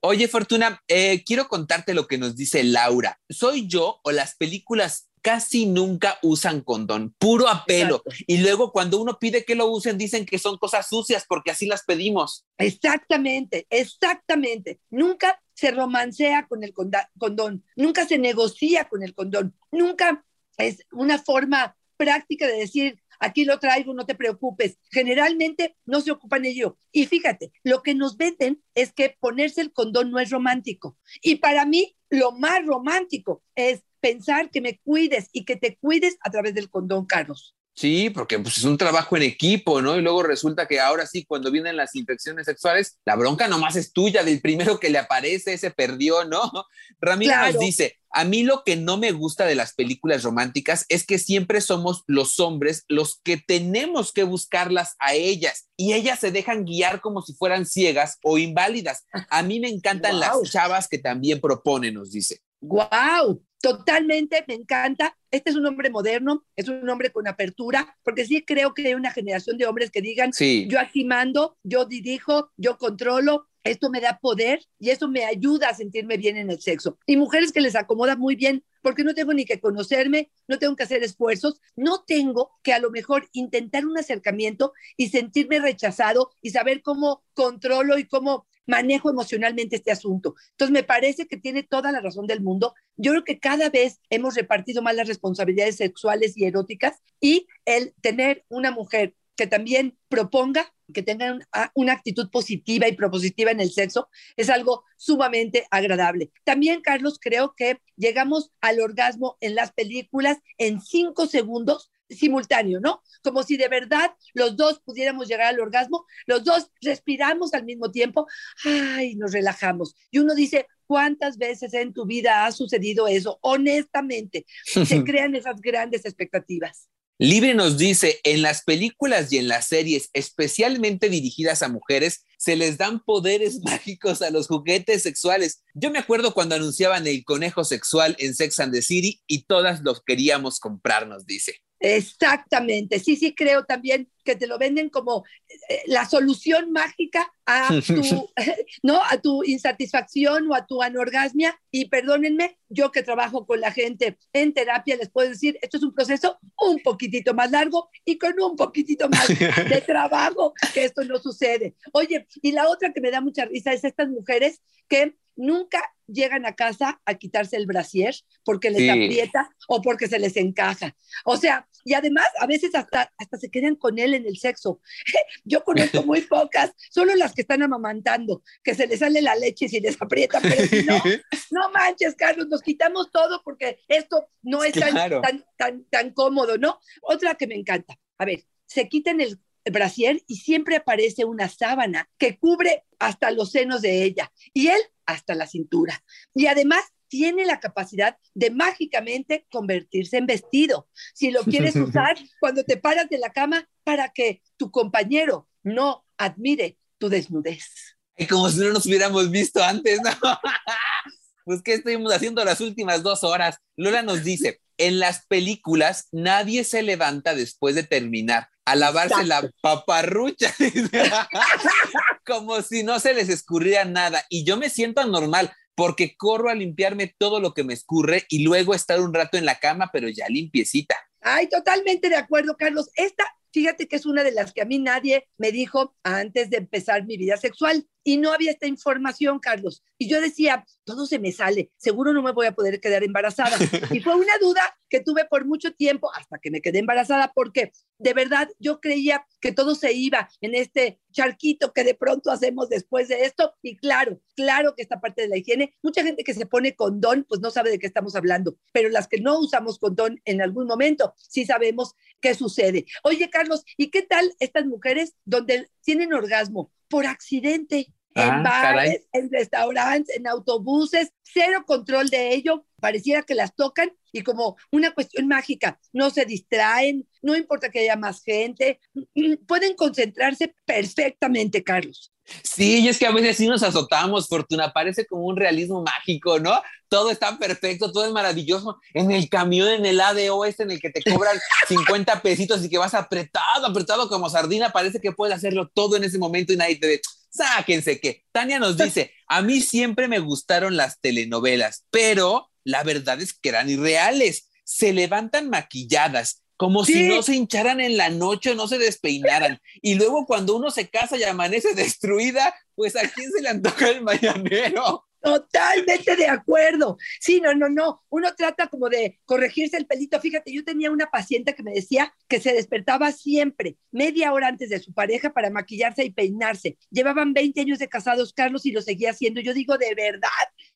Oye, 0.00 0.28
Fortuna, 0.28 0.82
eh, 0.86 1.24
quiero 1.24 1.48
contarte 1.48 1.94
lo 1.94 2.06
que 2.06 2.18
nos 2.18 2.36
dice 2.36 2.62
Laura. 2.62 3.18
¿Soy 3.30 3.66
yo 3.66 4.00
o 4.04 4.12
las 4.12 4.36
películas 4.36 5.08
casi 5.24 5.64
nunca 5.64 6.18
usan 6.22 6.60
condón? 6.60 7.14
Puro 7.18 7.48
apelo. 7.48 8.02
Exacto. 8.04 8.24
Y 8.26 8.38
luego 8.38 8.72
cuando 8.72 9.00
uno 9.00 9.18
pide 9.18 9.46
que 9.46 9.54
lo 9.54 9.70
usen, 9.70 9.96
dicen 9.96 10.26
que 10.26 10.38
son 10.38 10.58
cosas 10.58 10.86
sucias 10.86 11.24
porque 11.26 11.50
así 11.50 11.66
las 11.66 11.82
pedimos. 11.84 12.44
Exactamente, 12.58 13.66
exactamente. 13.70 14.80
Nunca 14.90 15.42
se 15.54 15.70
romancea 15.70 16.46
con 16.46 16.62
el 16.62 16.74
condón, 16.74 17.64
nunca 17.74 18.06
se 18.06 18.18
negocia 18.18 18.86
con 18.88 19.02
el 19.02 19.14
condón, 19.14 19.56
nunca 19.72 20.24
es 20.58 20.84
una 20.92 21.18
forma 21.18 21.74
práctica 21.96 22.46
de 22.46 22.58
decir, 22.58 23.00
aquí 23.18 23.46
lo 23.46 23.58
traigo, 23.58 23.94
no 23.94 24.04
te 24.04 24.14
preocupes. 24.14 24.78
Generalmente 24.90 25.74
no 25.86 26.02
se 26.02 26.10
ocupan 26.10 26.44
ello. 26.44 26.76
Y 26.92 27.06
fíjate, 27.06 27.50
lo 27.62 27.82
que 27.82 27.94
nos 27.94 28.18
venden 28.18 28.62
es 28.74 28.92
que 28.92 29.16
ponerse 29.18 29.62
el 29.62 29.72
condón 29.72 30.10
no 30.10 30.18
es 30.18 30.28
romántico. 30.30 30.98
Y 31.22 31.36
para 31.36 31.64
mí, 31.64 31.96
lo 32.10 32.32
más 32.32 32.64
romántico 32.66 33.42
es 33.54 33.82
pensar 34.04 34.50
que 34.50 34.60
me 34.60 34.78
cuides 34.80 35.30
y 35.32 35.46
que 35.46 35.56
te 35.56 35.78
cuides 35.78 36.18
a 36.20 36.30
través 36.30 36.54
del 36.54 36.68
condón, 36.68 37.06
Carlos. 37.06 37.54
Sí, 37.74 38.10
porque 38.10 38.38
pues, 38.38 38.58
es 38.58 38.64
un 38.64 38.76
trabajo 38.76 39.16
en 39.16 39.22
equipo, 39.22 39.80
¿no? 39.80 39.96
Y 39.96 40.02
luego 40.02 40.22
resulta 40.22 40.68
que 40.68 40.78
ahora 40.78 41.06
sí, 41.06 41.24
cuando 41.24 41.50
vienen 41.50 41.76
las 41.76 41.96
infecciones 41.96 42.44
sexuales, 42.44 42.98
la 43.06 43.16
bronca 43.16 43.48
nomás 43.48 43.76
es 43.76 43.92
tuya, 43.92 44.22
del 44.22 44.42
primero 44.42 44.78
que 44.78 44.90
le 44.90 44.98
aparece, 44.98 45.56
se 45.56 45.70
perdió, 45.70 46.24
¿no? 46.24 46.42
Claro. 47.00 47.52
nos 47.52 47.60
dice, 47.60 47.98
a 48.10 48.24
mí 48.24 48.44
lo 48.44 48.62
que 48.64 48.76
no 48.76 48.96
me 48.96 49.12
gusta 49.12 49.44
de 49.44 49.54
las 49.54 49.74
películas 49.74 50.22
románticas 50.22 50.86
es 50.88 51.04
que 51.04 51.18
siempre 51.18 51.60
somos 51.60 52.02
los 52.06 52.40
hombres 52.40 52.84
los 52.88 53.20
que 53.22 53.36
tenemos 53.36 54.12
que 54.12 54.22
buscarlas 54.22 54.94
a 55.00 55.12
ellas 55.12 55.68
y 55.76 55.92
ellas 55.92 56.20
se 56.20 56.30
dejan 56.30 56.64
guiar 56.64 57.02
como 57.02 57.20
si 57.20 57.34
fueran 57.34 57.66
ciegas 57.66 58.18
o 58.22 58.38
inválidas. 58.38 59.04
A 59.28 59.42
mí 59.42 59.60
me 59.60 59.68
encantan 59.68 60.12
wow. 60.12 60.20
las 60.20 60.50
chavas 60.50 60.88
que 60.88 60.98
también 60.98 61.40
proponen, 61.42 61.94
nos 61.94 62.10
dice. 62.10 62.40
¡Wow! 62.66 63.42
Totalmente, 63.60 64.44
me 64.46 64.54
encanta. 64.54 65.16
Este 65.30 65.50
es 65.50 65.56
un 65.56 65.66
hombre 65.66 65.88
moderno, 65.90 66.44
es 66.54 66.68
un 66.68 66.88
hombre 66.88 67.10
con 67.10 67.26
apertura, 67.26 67.96
porque 68.02 68.26
sí 68.26 68.42
creo 68.44 68.74
que 68.74 68.86
hay 68.86 68.94
una 68.94 69.10
generación 69.10 69.56
de 69.56 69.66
hombres 69.66 69.90
que 69.90 70.02
digan, 70.02 70.32
sí. 70.32 70.66
yo 70.68 70.78
aquí 70.78 71.04
mando, 71.04 71.56
yo 71.62 71.86
dirijo, 71.86 72.50
yo 72.56 72.76
controlo, 72.76 73.46
esto 73.64 73.88
me 73.88 74.02
da 74.02 74.18
poder 74.18 74.60
y 74.78 74.90
eso 74.90 75.08
me 75.08 75.24
ayuda 75.24 75.70
a 75.70 75.74
sentirme 75.74 76.18
bien 76.18 76.36
en 76.36 76.50
el 76.50 76.60
sexo. 76.60 76.98
Y 77.06 77.16
mujeres 77.16 77.52
que 77.52 77.62
les 77.62 77.74
acomoda 77.74 78.16
muy 78.16 78.36
bien 78.36 78.62
porque 78.82 79.02
no 79.02 79.14
tengo 79.14 79.32
ni 79.32 79.46
que 79.46 79.60
conocerme, 79.60 80.30
no 80.46 80.58
tengo 80.58 80.76
que 80.76 80.82
hacer 80.82 81.02
esfuerzos, 81.02 81.58
no 81.74 82.04
tengo 82.06 82.50
que 82.62 82.74
a 82.74 82.78
lo 82.78 82.90
mejor 82.90 83.30
intentar 83.32 83.86
un 83.86 83.96
acercamiento 83.96 84.74
y 84.98 85.08
sentirme 85.08 85.58
rechazado 85.58 86.30
y 86.42 86.50
saber 86.50 86.82
cómo 86.82 87.24
controlo 87.32 87.96
y 87.96 88.04
cómo 88.04 88.46
manejo 88.66 89.10
emocionalmente 89.10 89.76
este 89.76 89.90
asunto. 89.90 90.34
Entonces, 90.50 90.72
me 90.72 90.82
parece 90.82 91.26
que 91.26 91.36
tiene 91.36 91.62
toda 91.62 91.92
la 91.92 92.00
razón 92.00 92.26
del 92.26 92.40
mundo. 92.40 92.74
Yo 92.96 93.12
creo 93.12 93.24
que 93.24 93.38
cada 93.38 93.68
vez 93.70 94.00
hemos 94.10 94.34
repartido 94.34 94.82
más 94.82 94.94
las 94.94 95.08
responsabilidades 95.08 95.76
sexuales 95.76 96.36
y 96.36 96.44
eróticas 96.44 97.02
y 97.20 97.46
el 97.64 97.94
tener 98.00 98.44
una 98.48 98.70
mujer 98.70 99.14
que 99.36 99.46
también 99.46 99.98
proponga, 100.08 100.72
que 100.92 101.02
tenga 101.02 101.38
una 101.74 101.92
actitud 101.92 102.30
positiva 102.30 102.86
y 102.86 102.92
propositiva 102.92 103.50
en 103.50 103.60
el 103.60 103.72
sexo, 103.72 104.08
es 104.36 104.48
algo 104.50 104.84
sumamente 104.96 105.66
agradable. 105.70 106.30
También, 106.44 106.82
Carlos, 106.82 107.18
creo 107.20 107.54
que 107.56 107.80
llegamos 107.96 108.52
al 108.60 108.80
orgasmo 108.80 109.36
en 109.40 109.54
las 109.54 109.72
películas 109.72 110.38
en 110.58 110.80
cinco 110.80 111.26
segundos 111.26 111.90
simultáneo, 112.08 112.80
¿no? 112.80 113.02
Como 113.22 113.42
si 113.42 113.56
de 113.56 113.68
verdad 113.68 114.12
los 114.34 114.56
dos 114.56 114.80
pudiéramos 114.84 115.28
llegar 115.28 115.48
al 115.48 115.60
orgasmo, 115.60 116.06
los 116.26 116.44
dos 116.44 116.70
respiramos 116.80 117.54
al 117.54 117.64
mismo 117.64 117.90
tiempo, 117.90 118.26
ay, 118.64 119.16
nos 119.16 119.32
relajamos. 119.32 119.94
Y 120.10 120.18
uno 120.18 120.34
dice, 120.34 120.66
¿cuántas 120.86 121.38
veces 121.38 121.74
en 121.74 121.92
tu 121.92 122.06
vida 122.06 122.46
ha 122.46 122.52
sucedido 122.52 123.08
eso? 123.08 123.38
Honestamente, 123.42 124.46
se 124.64 124.84
crean 125.04 125.34
esas 125.34 125.60
grandes 125.60 126.04
expectativas. 126.04 126.88
Libre 127.18 127.54
nos 127.54 127.78
dice, 127.78 128.18
en 128.24 128.42
las 128.42 128.64
películas 128.64 129.32
y 129.32 129.38
en 129.38 129.46
las 129.46 129.68
series, 129.68 130.10
especialmente 130.14 131.08
dirigidas 131.08 131.62
a 131.62 131.68
mujeres, 131.68 132.24
se 132.38 132.56
les 132.56 132.76
dan 132.76 133.04
poderes 133.04 133.60
mágicos 133.64 134.20
a 134.20 134.30
los 134.30 134.48
juguetes 134.48 135.04
sexuales. 135.04 135.62
Yo 135.74 135.92
me 135.92 136.00
acuerdo 136.00 136.34
cuando 136.34 136.56
anunciaban 136.56 137.06
el 137.06 137.24
conejo 137.24 137.62
sexual 137.62 138.16
en 138.18 138.34
Sex 138.34 138.58
and 138.58 138.72
the 138.72 138.82
City 138.82 139.22
y 139.28 139.44
todas 139.44 139.82
los 139.82 140.02
queríamos 140.02 140.58
comprarnos, 140.58 141.24
dice. 141.24 141.60
Exactamente, 141.84 142.98
sí, 142.98 143.14
sí 143.14 143.34
creo 143.34 143.66
también 143.66 144.08
que 144.24 144.36
te 144.36 144.46
lo 144.46 144.56
venden 144.56 144.88
como 144.88 145.24
eh, 145.68 145.82
la 145.84 146.08
solución 146.08 146.72
mágica 146.72 147.30
a 147.44 147.68
tu, 147.86 148.30
¿no? 148.82 149.02
a 149.10 149.18
tu 149.20 149.44
insatisfacción 149.44 150.50
o 150.50 150.54
a 150.54 150.64
tu 150.64 150.82
anorgasmia. 150.82 151.60
Y 151.70 151.90
perdónenme, 151.90 152.56
yo 152.70 152.90
que 152.90 153.02
trabajo 153.02 153.44
con 153.44 153.60
la 153.60 153.70
gente 153.70 154.16
en 154.32 154.54
terapia, 154.54 154.96
les 154.96 155.10
puedo 155.10 155.28
decir, 155.28 155.58
esto 155.60 155.76
es 155.76 155.82
un 155.82 155.92
proceso 155.92 156.38
un 156.58 156.80
poquitito 156.82 157.34
más 157.34 157.50
largo 157.50 157.90
y 158.02 158.16
con 158.16 158.32
un 158.40 158.56
poquitito 158.56 159.10
más 159.10 159.28
de 159.68 159.82
trabajo, 159.86 160.54
que 160.72 160.86
esto 160.86 161.04
no 161.04 161.18
sucede. 161.18 161.74
Oye, 161.92 162.26
y 162.40 162.52
la 162.52 162.70
otra 162.70 162.94
que 162.94 163.02
me 163.02 163.10
da 163.10 163.20
mucha 163.20 163.44
risa 163.44 163.74
es 163.74 163.84
estas 163.84 164.08
mujeres 164.08 164.62
que 164.88 165.16
nunca 165.36 165.82
llegan 166.06 166.46
a 166.46 166.54
casa 166.54 167.00
a 167.04 167.14
quitarse 167.14 167.56
el 167.56 167.66
brasier 167.66 168.14
porque 168.44 168.70
les 168.70 168.88
aprieta 168.88 169.50
o 169.68 169.82
porque 169.82 170.08
se 170.08 170.18
les 170.18 170.36
encaja. 170.36 170.96
O 171.24 171.36
sea, 171.36 171.66
y 171.84 171.94
además 171.94 172.26
a 172.40 172.46
veces 172.46 172.74
hasta, 172.74 173.12
hasta 173.18 173.36
se 173.36 173.50
quedan 173.50 173.76
con 173.76 173.98
él 173.98 174.14
en 174.14 174.26
el 174.26 174.38
sexo. 174.38 174.80
Yo 175.44 175.62
conozco 175.62 176.02
muy 176.02 176.22
pocas, 176.22 176.72
solo 176.90 177.14
las 177.14 177.34
que 177.34 177.42
están 177.42 177.62
amamantando, 177.62 178.42
que 178.62 178.74
se 178.74 178.86
les 178.86 179.00
sale 179.00 179.22
la 179.22 179.36
leche 179.36 179.66
y 179.66 179.68
se 179.68 179.80
les 179.80 180.00
aprieta, 180.00 180.40
pero 180.40 180.64
si 180.66 180.82
no, 180.84 180.96
no 181.50 181.70
manches, 181.70 182.14
Carlos, 182.14 182.48
nos 182.48 182.62
quitamos 182.62 183.10
todo 183.10 183.42
porque 183.44 183.80
esto 183.88 184.28
no 184.42 184.64
es 184.64 184.72
tan, 184.72 184.94
tan, 184.94 185.44
tan, 185.56 185.84
tan 185.84 186.10
cómodo, 186.10 186.58
¿no? 186.58 186.80
Otra 187.02 187.34
que 187.34 187.46
me 187.46 187.54
encanta. 187.54 187.98
A 188.18 188.24
ver, 188.24 188.44
se 188.66 188.88
quitan 188.88 189.20
el 189.20 189.38
brasier 189.70 190.22
y 190.26 190.36
siempre 190.36 190.76
aparece 190.76 191.24
una 191.24 191.48
sábana 191.48 192.08
que 192.18 192.38
cubre 192.38 192.84
hasta 192.98 193.30
los 193.30 193.50
senos 193.50 193.82
de 193.82 194.04
ella 194.04 194.32
y 194.52 194.68
él 194.68 194.80
hasta 195.06 195.34
la 195.34 195.46
cintura. 195.46 196.02
Y 196.34 196.46
además 196.46 196.82
tiene 197.14 197.44
la 197.44 197.60
capacidad 197.60 198.16
de 198.34 198.50
mágicamente 198.50 199.46
convertirse 199.48 200.16
en 200.16 200.26
vestido. 200.26 200.88
Si 201.14 201.30
lo 201.30 201.44
quieres 201.44 201.76
usar 201.76 202.18
cuando 202.40 202.64
te 202.64 202.76
paras 202.76 203.08
de 203.08 203.18
la 203.18 203.30
cama 203.30 203.68
para 203.84 204.08
que 204.08 204.42
tu 204.56 204.72
compañero 204.72 205.48
no 205.62 206.04
admire 206.18 206.76
tu 206.98 207.08
desnudez. 207.08 207.68
Y 208.16 208.26
como 208.26 208.50
si 208.50 208.58
no 208.58 208.72
nos 208.72 208.84
hubiéramos 208.86 209.30
visto 209.30 209.62
antes, 209.62 210.00
¿no? 210.02 210.10
pues, 211.44 211.62
¿qué 211.62 211.74
estuvimos 211.74 212.12
haciendo 212.12 212.44
las 212.44 212.60
últimas 212.60 213.04
dos 213.04 213.22
horas? 213.22 213.58
Lola 213.76 214.02
nos 214.02 214.24
dice, 214.24 214.60
en 214.76 214.98
las 214.98 215.24
películas 215.26 216.08
nadie 216.10 216.64
se 216.64 216.82
levanta 216.82 217.36
después 217.36 217.76
de 217.76 217.84
terminar 217.84 218.48
a 218.64 218.74
lavarse 218.74 219.24
la 219.24 219.48
paparrucha, 219.60 220.52
como 222.26 222.60
si 222.62 222.82
no 222.82 222.98
se 222.98 223.14
les 223.14 223.28
escurriera 223.28 223.84
nada. 223.84 224.24
Y 224.28 224.44
yo 224.44 224.56
me 224.56 224.68
siento 224.68 225.00
anormal 225.00 225.54
porque 225.74 226.16
corro 226.16 226.50
a 226.50 226.54
limpiarme 226.54 227.14
todo 227.18 227.40
lo 227.40 227.54
que 227.54 227.64
me 227.64 227.74
escurre 227.74 228.24
y 228.28 228.44
luego 228.44 228.74
estar 228.74 229.00
un 229.00 229.14
rato 229.14 229.36
en 229.36 229.44
la 229.44 229.58
cama, 229.58 229.90
pero 229.92 230.08
ya 230.08 230.28
limpiecita. 230.28 230.96
Ay, 231.20 231.48
totalmente 231.48 232.08
de 232.08 232.16
acuerdo, 232.16 232.56
Carlos. 232.56 232.90
Esta, 232.94 233.24
fíjate 233.52 233.88
que 233.88 233.96
es 233.96 234.06
una 234.06 234.22
de 234.22 234.32
las 234.32 234.52
que 234.52 234.62
a 234.62 234.66
mí 234.66 234.78
nadie 234.78 235.26
me 235.38 235.52
dijo 235.52 235.96
antes 236.02 236.50
de 236.50 236.58
empezar 236.58 237.04
mi 237.06 237.16
vida 237.16 237.36
sexual 237.36 237.86
y 238.04 238.18
no 238.18 238.32
había 238.32 238.52
esta 238.52 238.66
información, 238.66 239.40
Carlos. 239.40 239.82
Y 239.98 240.08
yo 240.08 240.20
decía, 240.20 240.64
todo 240.84 241.06
se 241.06 241.18
me 241.18 241.32
sale, 241.32 241.72
seguro 241.76 242.12
no 242.12 242.22
me 242.22 242.32
voy 242.32 242.46
a 242.46 242.54
poder 242.54 242.80
quedar 242.80 243.02
embarazada. 243.02 243.56
Y 243.94 244.00
fue 244.00 244.14
una 244.14 244.36
duda 244.40 244.76
que 244.88 245.00
tuve 245.00 245.24
por 245.24 245.44
mucho 245.44 245.72
tiempo 245.72 246.10
hasta 246.14 246.38
que 246.38 246.50
me 246.50 246.60
quedé 246.60 246.78
embarazada, 246.78 247.32
porque 247.34 247.72
de 247.98 248.12
verdad 248.12 248.48
yo 248.58 248.80
creía 248.80 249.26
que 249.40 249.52
todo 249.52 249.74
se 249.74 249.92
iba 249.92 250.28
en 250.40 250.54
este 250.54 251.00
charquito 251.12 251.72
que 251.72 251.84
de 251.84 251.94
pronto 251.94 252.30
hacemos 252.30 252.68
después 252.68 253.08
de 253.08 253.24
esto. 253.24 253.54
Y 253.62 253.76
claro, 253.76 254.20
claro 254.36 254.74
que 254.74 254.82
esta 254.82 255.00
parte 255.00 255.22
de 255.22 255.28
la 255.28 255.36
higiene, 255.36 255.74
mucha 255.82 256.02
gente 256.02 256.24
que 256.24 256.34
se 256.34 256.46
pone 256.46 256.74
condón, 256.76 257.24
pues 257.28 257.40
no 257.40 257.50
sabe 257.50 257.70
de 257.70 257.78
qué 257.78 257.86
estamos 257.86 258.14
hablando, 258.14 258.56
pero 258.72 258.88
las 258.88 259.08
que 259.08 259.20
no 259.20 259.38
usamos 259.38 259.78
condón 259.78 260.20
en 260.24 260.42
algún 260.42 260.66
momento, 260.66 261.14
sí 261.16 261.44
sabemos 261.44 261.94
qué 262.20 262.34
sucede. 262.34 262.86
Oye, 263.02 263.30
Carlos, 263.30 263.64
¿y 263.76 263.90
qué 263.90 264.02
tal 264.02 264.34
estas 264.38 264.66
mujeres 264.66 265.14
donde 265.24 265.68
tienen 265.82 266.12
orgasmo? 266.12 266.72
Por 266.88 267.06
accidente. 267.06 267.92
en 268.16 268.30
ah, 268.30 268.42
bares, 268.42 269.08
en 269.12 269.30
restaurantes, 269.30 270.16
en 270.16 270.28
autobuses, 270.28 271.12
cero 271.22 271.64
control 271.66 272.08
de 272.10 272.32
ello, 272.34 272.64
pareciera 272.80 273.22
que 273.22 273.34
las 273.34 273.54
tocan 273.56 273.90
y 274.14 274.22
como 274.22 274.56
una 274.70 274.94
cuestión 274.94 275.26
mágica, 275.26 275.78
no 275.92 276.08
se 276.08 276.24
distraen, 276.24 277.06
no 277.20 277.36
importa 277.36 277.68
que 277.68 277.80
haya 277.80 277.96
más 277.96 278.22
gente, 278.22 278.78
pueden 279.48 279.74
concentrarse 279.74 280.54
perfectamente, 280.64 281.64
Carlos. 281.64 282.12
Sí, 282.42 282.78
y 282.78 282.88
es 282.88 282.98
que 282.98 283.06
a 283.06 283.12
veces 283.12 283.36
sí 283.36 283.46
nos 283.48 283.62
azotamos, 283.62 284.28
Fortuna, 284.28 284.72
parece 284.72 285.04
como 285.04 285.24
un 285.24 285.36
realismo 285.36 285.82
mágico, 285.82 286.38
¿no? 286.38 286.62
Todo 286.88 287.10
está 287.10 287.38
perfecto, 287.38 287.92
todo 287.92 288.06
es 288.06 288.12
maravilloso. 288.12 288.78
En 288.94 289.10
el 289.10 289.28
camión, 289.28 289.68
en 289.68 289.84
el 289.84 290.00
ADO 290.00 290.44
este 290.44 290.62
en 290.62 290.70
el 290.70 290.80
que 290.80 290.90
te 290.90 291.02
cobran 291.02 291.36
50 291.68 292.22
pesitos 292.22 292.64
y 292.64 292.70
que 292.70 292.78
vas 292.78 292.94
apretado, 292.94 293.66
apretado 293.66 294.08
como 294.08 294.30
sardina, 294.30 294.70
parece 294.70 295.00
que 295.00 295.12
puedes 295.12 295.36
hacerlo 295.36 295.70
todo 295.74 295.96
en 295.96 296.04
ese 296.04 296.18
momento 296.18 296.52
y 296.52 296.56
nadie 296.56 296.76
te 296.76 296.86
ve. 296.86 297.00
Sáquense 297.30 298.00
que. 298.00 298.22
Tania 298.32 298.58
nos 298.58 298.76
dice, 298.78 299.12
a 299.26 299.42
mí 299.42 299.60
siempre 299.60 300.08
me 300.08 300.20
gustaron 300.20 300.76
las 300.76 301.00
telenovelas, 301.00 301.84
pero 301.90 302.48
la 302.64 302.82
verdad 302.82 303.20
es 303.20 303.32
que 303.32 303.50
eran 303.50 303.70
irreales. 303.70 304.50
Se 304.64 304.92
levantan 304.92 305.50
maquilladas, 305.50 306.42
como 306.56 306.84
si 306.84 307.08
no 307.08 307.22
se 307.22 307.34
hincharan 307.34 307.80
en 307.80 307.96
la 307.96 308.08
noche 308.08 308.52
o 308.52 308.54
no 308.54 308.66
se 308.66 308.78
despeinaran. 308.78 309.60
Y 309.82 309.94
luego 309.94 310.26
cuando 310.26 310.56
uno 310.56 310.70
se 310.70 310.88
casa 310.88 311.16
y 311.16 311.22
amanece 311.22 311.74
destruida, 311.74 312.54
pues 312.74 312.96
a 312.96 313.08
quién 313.08 313.30
se 313.30 313.42
le 313.42 313.50
antoja 313.50 313.90
el 313.90 314.02
mañanero. 314.02 315.04
Totalmente 315.24 316.16
de 316.16 316.26
acuerdo. 316.26 316.98
Sí, 317.18 317.40
no, 317.40 317.54
no, 317.54 317.70
no. 317.70 318.02
Uno 318.10 318.34
trata 318.34 318.66
como 318.66 318.90
de 318.90 319.20
corregirse 319.24 319.78
el 319.78 319.86
pelito. 319.86 320.20
Fíjate, 320.20 320.52
yo 320.52 320.64
tenía 320.64 320.90
una 320.90 321.06
paciente 321.06 321.54
que 321.54 321.62
me 321.62 321.72
decía 321.72 322.14
que 322.28 322.40
se 322.40 322.52
despertaba 322.52 323.10
siempre, 323.10 323.78
media 323.90 324.34
hora 324.34 324.48
antes 324.48 324.68
de 324.68 324.80
su 324.80 324.92
pareja 324.92 325.32
para 325.32 325.48
maquillarse 325.48 326.04
y 326.04 326.10
peinarse. 326.10 326.76
Llevaban 326.90 327.32
20 327.32 327.58
años 327.58 327.78
de 327.78 327.88
casados, 327.88 328.34
Carlos, 328.34 328.66
y 328.66 328.72
lo 328.72 328.82
seguía 328.82 329.12
haciendo. 329.12 329.40
Yo 329.40 329.54
digo, 329.54 329.78
de 329.78 329.94
verdad, 329.94 330.28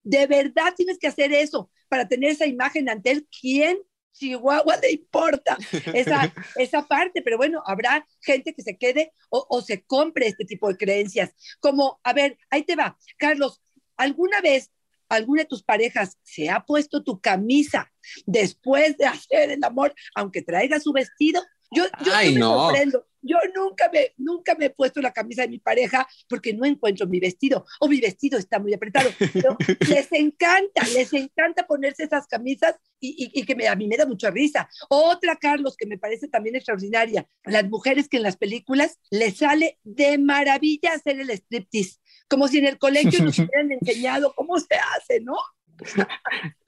de 0.02 0.26
verdad 0.26 0.74
tienes 0.76 0.98
que 0.98 1.08
hacer 1.08 1.32
eso 1.32 1.70
para 1.88 2.08
tener 2.08 2.30
esa 2.30 2.46
imagen 2.46 2.88
ante 2.88 3.10
él. 3.10 3.28
¿Quién 3.40 3.78
Chihuahua 4.12 4.76
le 4.82 4.92
importa 4.92 5.56
esa, 5.94 6.34
esa 6.56 6.86
parte, 6.86 7.22
pero 7.22 7.36
bueno, 7.36 7.62
habrá 7.64 8.06
gente 8.20 8.52
que 8.52 8.62
se 8.62 8.76
quede 8.76 9.12
o, 9.30 9.46
o, 9.48 9.62
se 9.62 9.84
compre 9.84 10.26
este 10.26 10.44
tipo 10.44 10.68
de 10.68 10.76
creencias. 10.76 11.34
Como, 11.60 12.00
a 12.02 12.12
ver, 12.12 12.36
ahí 12.50 12.64
te 12.64 12.74
va, 12.74 12.98
Carlos, 13.16 13.62
¿alguna 13.96 14.40
vez 14.40 14.72
alguna 15.08 15.42
de 15.42 15.48
tus 15.48 15.62
parejas 15.62 16.18
se 16.22 16.50
ha 16.50 16.64
puesto 16.64 17.02
tu 17.02 17.20
camisa 17.20 17.90
después 18.26 18.96
de 18.98 19.06
hacer 19.06 19.50
el 19.50 19.64
amor, 19.64 19.94
aunque 20.14 20.42
traiga 20.42 20.80
su 20.80 20.92
vestido? 20.92 21.42
Yo, 21.70 21.84
yo 22.04 22.12
me 22.12 22.38
sorprendo. 22.38 23.06
Yo 23.28 23.36
nunca 23.54 23.90
me, 23.92 24.12
nunca 24.16 24.54
me 24.54 24.66
he 24.66 24.70
puesto 24.70 25.00
la 25.00 25.12
camisa 25.12 25.42
de 25.42 25.48
mi 25.48 25.58
pareja 25.58 26.08
porque 26.28 26.54
no 26.54 26.64
encuentro 26.64 27.06
mi 27.06 27.20
vestido 27.20 27.64
o 27.80 27.88
mi 27.88 28.00
vestido 28.00 28.38
está 28.38 28.58
muy 28.58 28.74
apretado. 28.74 29.10
les 29.88 30.12
encanta, 30.12 30.86
les 30.94 31.12
encanta 31.12 31.66
ponerse 31.66 32.04
esas 32.04 32.26
camisas 32.26 32.76
y, 33.00 33.30
y, 33.32 33.44
que 33.44 33.54
me, 33.54 33.68
a 33.68 33.76
mí 33.76 33.86
me 33.86 33.96
da 33.96 34.06
mucha 34.06 34.30
risa. 34.30 34.68
Otra, 34.88 35.36
Carlos, 35.36 35.76
que 35.76 35.86
me 35.86 35.98
parece 35.98 36.28
también 36.28 36.56
extraordinaria, 36.56 37.28
las 37.44 37.68
mujeres 37.68 38.08
que 38.08 38.16
en 38.16 38.24
las 38.24 38.36
películas 38.36 38.98
les 39.10 39.36
sale 39.36 39.78
de 39.84 40.18
maravilla 40.18 40.94
hacer 40.94 41.20
el 41.20 41.30
striptease 41.30 41.98
como 42.28 42.46
si 42.46 42.58
en 42.58 42.66
el 42.66 42.78
colegio 42.78 43.24
nos 43.24 43.38
hubieran 43.38 43.72
enseñado 43.72 44.34
cómo 44.34 44.58
se 44.58 44.74
hace, 44.74 45.20
¿no? 45.20 45.34